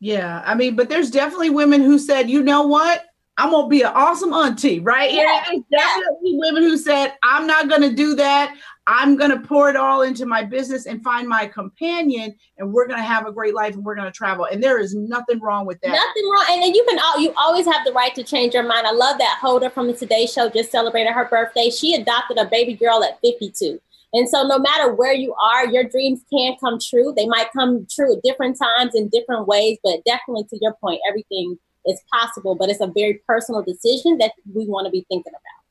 Yeah 0.00 0.42
i 0.44 0.54
mean 0.54 0.76
but 0.76 0.88
there's 0.88 1.10
definitely 1.10 1.50
women 1.50 1.82
who 1.82 1.98
said 1.98 2.30
you 2.30 2.42
know 2.42 2.62
what? 2.66 3.04
I'm 3.38 3.50
gonna 3.50 3.66
be 3.66 3.80
an 3.80 3.92
awesome 3.94 4.32
auntie 4.32 4.80
right? 4.80 5.12
Yeah. 5.12 5.42
there's 5.48 5.62
definitely 5.70 6.36
women 6.36 6.62
who 6.62 6.76
said 6.76 7.14
i'm 7.22 7.46
not 7.46 7.68
gonna 7.68 7.92
do 7.92 8.14
that 8.16 8.56
I'm 8.86 9.16
going 9.16 9.30
to 9.30 9.38
pour 9.38 9.70
it 9.70 9.76
all 9.76 10.02
into 10.02 10.26
my 10.26 10.42
business 10.42 10.86
and 10.86 11.02
find 11.04 11.28
my 11.28 11.46
companion, 11.46 12.34
and 12.58 12.72
we're 12.72 12.88
going 12.88 12.98
to 12.98 13.04
have 13.04 13.26
a 13.26 13.32
great 13.32 13.54
life 13.54 13.74
and 13.74 13.84
we're 13.84 13.94
going 13.94 14.10
to 14.10 14.16
travel. 14.16 14.46
And 14.50 14.62
there 14.62 14.80
is 14.80 14.94
nothing 14.94 15.40
wrong 15.40 15.66
with 15.66 15.80
that. 15.82 15.92
Nothing 15.92 16.30
wrong. 16.30 16.46
And 16.50 16.62
then 16.62 16.74
you 16.74 16.84
can, 16.88 16.98
all, 16.98 17.20
you 17.20 17.32
always 17.36 17.64
have 17.66 17.84
the 17.84 17.92
right 17.92 18.14
to 18.16 18.24
change 18.24 18.54
your 18.54 18.64
mind. 18.64 18.86
I 18.86 18.92
love 18.92 19.18
that 19.18 19.38
Hoda 19.40 19.72
from 19.72 19.86
the 19.86 19.92
Today 19.92 20.26
Show 20.26 20.50
just 20.50 20.72
celebrated 20.72 21.12
her 21.12 21.26
birthday. 21.26 21.70
She 21.70 21.94
adopted 21.94 22.38
a 22.38 22.46
baby 22.46 22.74
girl 22.74 23.04
at 23.04 23.20
52. 23.20 23.80
And 24.14 24.28
so, 24.28 24.46
no 24.46 24.58
matter 24.58 24.92
where 24.92 25.14
you 25.14 25.34
are, 25.34 25.66
your 25.66 25.84
dreams 25.84 26.20
can 26.30 26.56
come 26.60 26.78
true. 26.82 27.14
They 27.16 27.26
might 27.26 27.52
come 27.56 27.86
true 27.90 28.16
at 28.16 28.22
different 28.22 28.58
times 28.58 28.94
in 28.94 29.08
different 29.08 29.46
ways, 29.46 29.78
but 29.82 30.04
definitely 30.04 30.44
to 30.50 30.58
your 30.60 30.74
point, 30.80 31.00
everything 31.08 31.56
is 31.86 32.00
possible. 32.12 32.54
But 32.54 32.68
it's 32.68 32.80
a 32.80 32.88
very 32.88 33.22
personal 33.26 33.62
decision 33.62 34.18
that 34.18 34.32
we 34.52 34.66
want 34.66 34.86
to 34.86 34.90
be 34.90 35.06
thinking 35.08 35.32
about. 35.32 35.61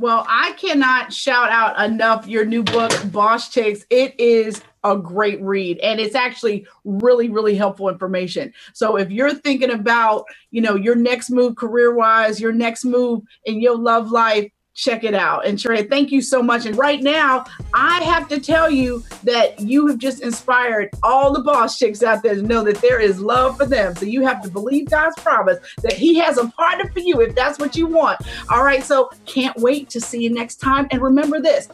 Well, 0.00 0.24
I 0.28 0.52
cannot 0.52 1.12
shout 1.12 1.50
out 1.50 1.78
enough 1.84 2.28
your 2.28 2.44
new 2.44 2.62
book, 2.62 2.92
Boss 3.10 3.48
Chicks. 3.48 3.84
It 3.90 4.18
is 4.18 4.62
a 4.84 4.96
great 4.96 5.40
read 5.42 5.78
and 5.80 5.98
it's 5.98 6.14
actually 6.14 6.66
really 6.84 7.28
really 7.28 7.56
helpful 7.56 7.88
information 7.88 8.52
so 8.72 8.96
if 8.96 9.10
you're 9.10 9.34
thinking 9.34 9.72
about 9.72 10.24
you 10.52 10.60
know 10.60 10.76
your 10.76 10.94
next 10.94 11.30
move 11.30 11.56
career 11.56 11.92
wise 11.92 12.40
your 12.40 12.52
next 12.52 12.84
move 12.84 13.20
in 13.44 13.60
your 13.60 13.76
love 13.76 14.12
life 14.12 14.48
check 14.78 15.02
it 15.02 15.14
out. 15.14 15.44
And 15.44 15.58
Sheree, 15.58 15.88
thank 15.90 16.12
you 16.12 16.22
so 16.22 16.40
much. 16.40 16.64
And 16.64 16.78
right 16.78 17.02
now, 17.02 17.44
I 17.74 18.00
have 18.04 18.28
to 18.28 18.38
tell 18.38 18.70
you 18.70 19.04
that 19.24 19.58
you 19.58 19.88
have 19.88 19.98
just 19.98 20.22
inspired 20.22 20.90
all 21.02 21.32
the 21.32 21.42
boss 21.42 21.76
chicks 21.76 22.02
out 22.04 22.22
there 22.22 22.36
to 22.36 22.42
know 22.42 22.62
that 22.62 22.76
there 22.76 23.00
is 23.00 23.20
love 23.20 23.56
for 23.56 23.66
them. 23.66 23.96
So 23.96 24.06
you 24.06 24.24
have 24.24 24.40
to 24.42 24.48
believe 24.48 24.88
God's 24.88 25.20
promise 25.20 25.58
that 25.82 25.94
He 25.94 26.14
has 26.18 26.38
a 26.38 26.46
partner 26.50 26.88
for 26.92 27.00
you 27.00 27.20
if 27.20 27.34
that's 27.34 27.58
what 27.58 27.76
you 27.76 27.88
want. 27.88 28.20
All 28.50 28.62
right. 28.62 28.84
So 28.84 29.10
can't 29.26 29.56
wait 29.58 29.90
to 29.90 30.00
see 30.00 30.22
you 30.22 30.30
next 30.30 30.56
time. 30.56 30.86
And 30.92 31.02
remember 31.02 31.40
this 31.40 31.68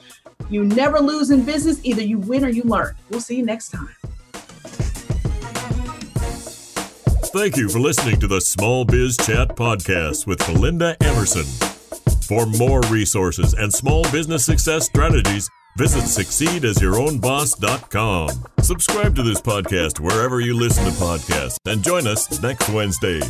you 0.48 0.64
never 0.64 0.98
lose 0.98 1.30
in 1.30 1.44
business, 1.44 1.80
either 1.84 2.02
you 2.02 2.18
win 2.18 2.44
or 2.44 2.48
you 2.48 2.62
learn. 2.62 2.94
We'll 3.10 3.20
see 3.20 3.36
you 3.36 3.44
next 3.44 3.68
time. 3.70 3.94
Thank 7.34 7.56
you 7.56 7.68
for 7.68 7.80
listening 7.80 8.18
to 8.20 8.28
the 8.28 8.40
Small 8.40 8.84
Biz 8.84 9.16
Chat 9.18 9.48
podcast 9.56 10.26
with 10.26 10.38
Melinda 10.48 10.96
Emerson. 11.02 11.73
For 12.26 12.46
more 12.46 12.80
resources 12.90 13.52
and 13.52 13.70
small 13.72 14.02
business 14.10 14.44
success 14.46 14.86
strategies, 14.86 15.50
visit 15.76 16.04
succeedasyourownboss.com. 16.04 18.30
Subscribe 18.62 19.14
to 19.16 19.22
this 19.22 19.42
podcast 19.42 20.00
wherever 20.00 20.40
you 20.40 20.54
listen 20.54 20.86
to 20.86 20.90
podcasts 20.92 21.58
and 21.66 21.84
join 21.84 22.06
us 22.06 22.40
next 22.40 22.70
Wednesday. 22.70 23.20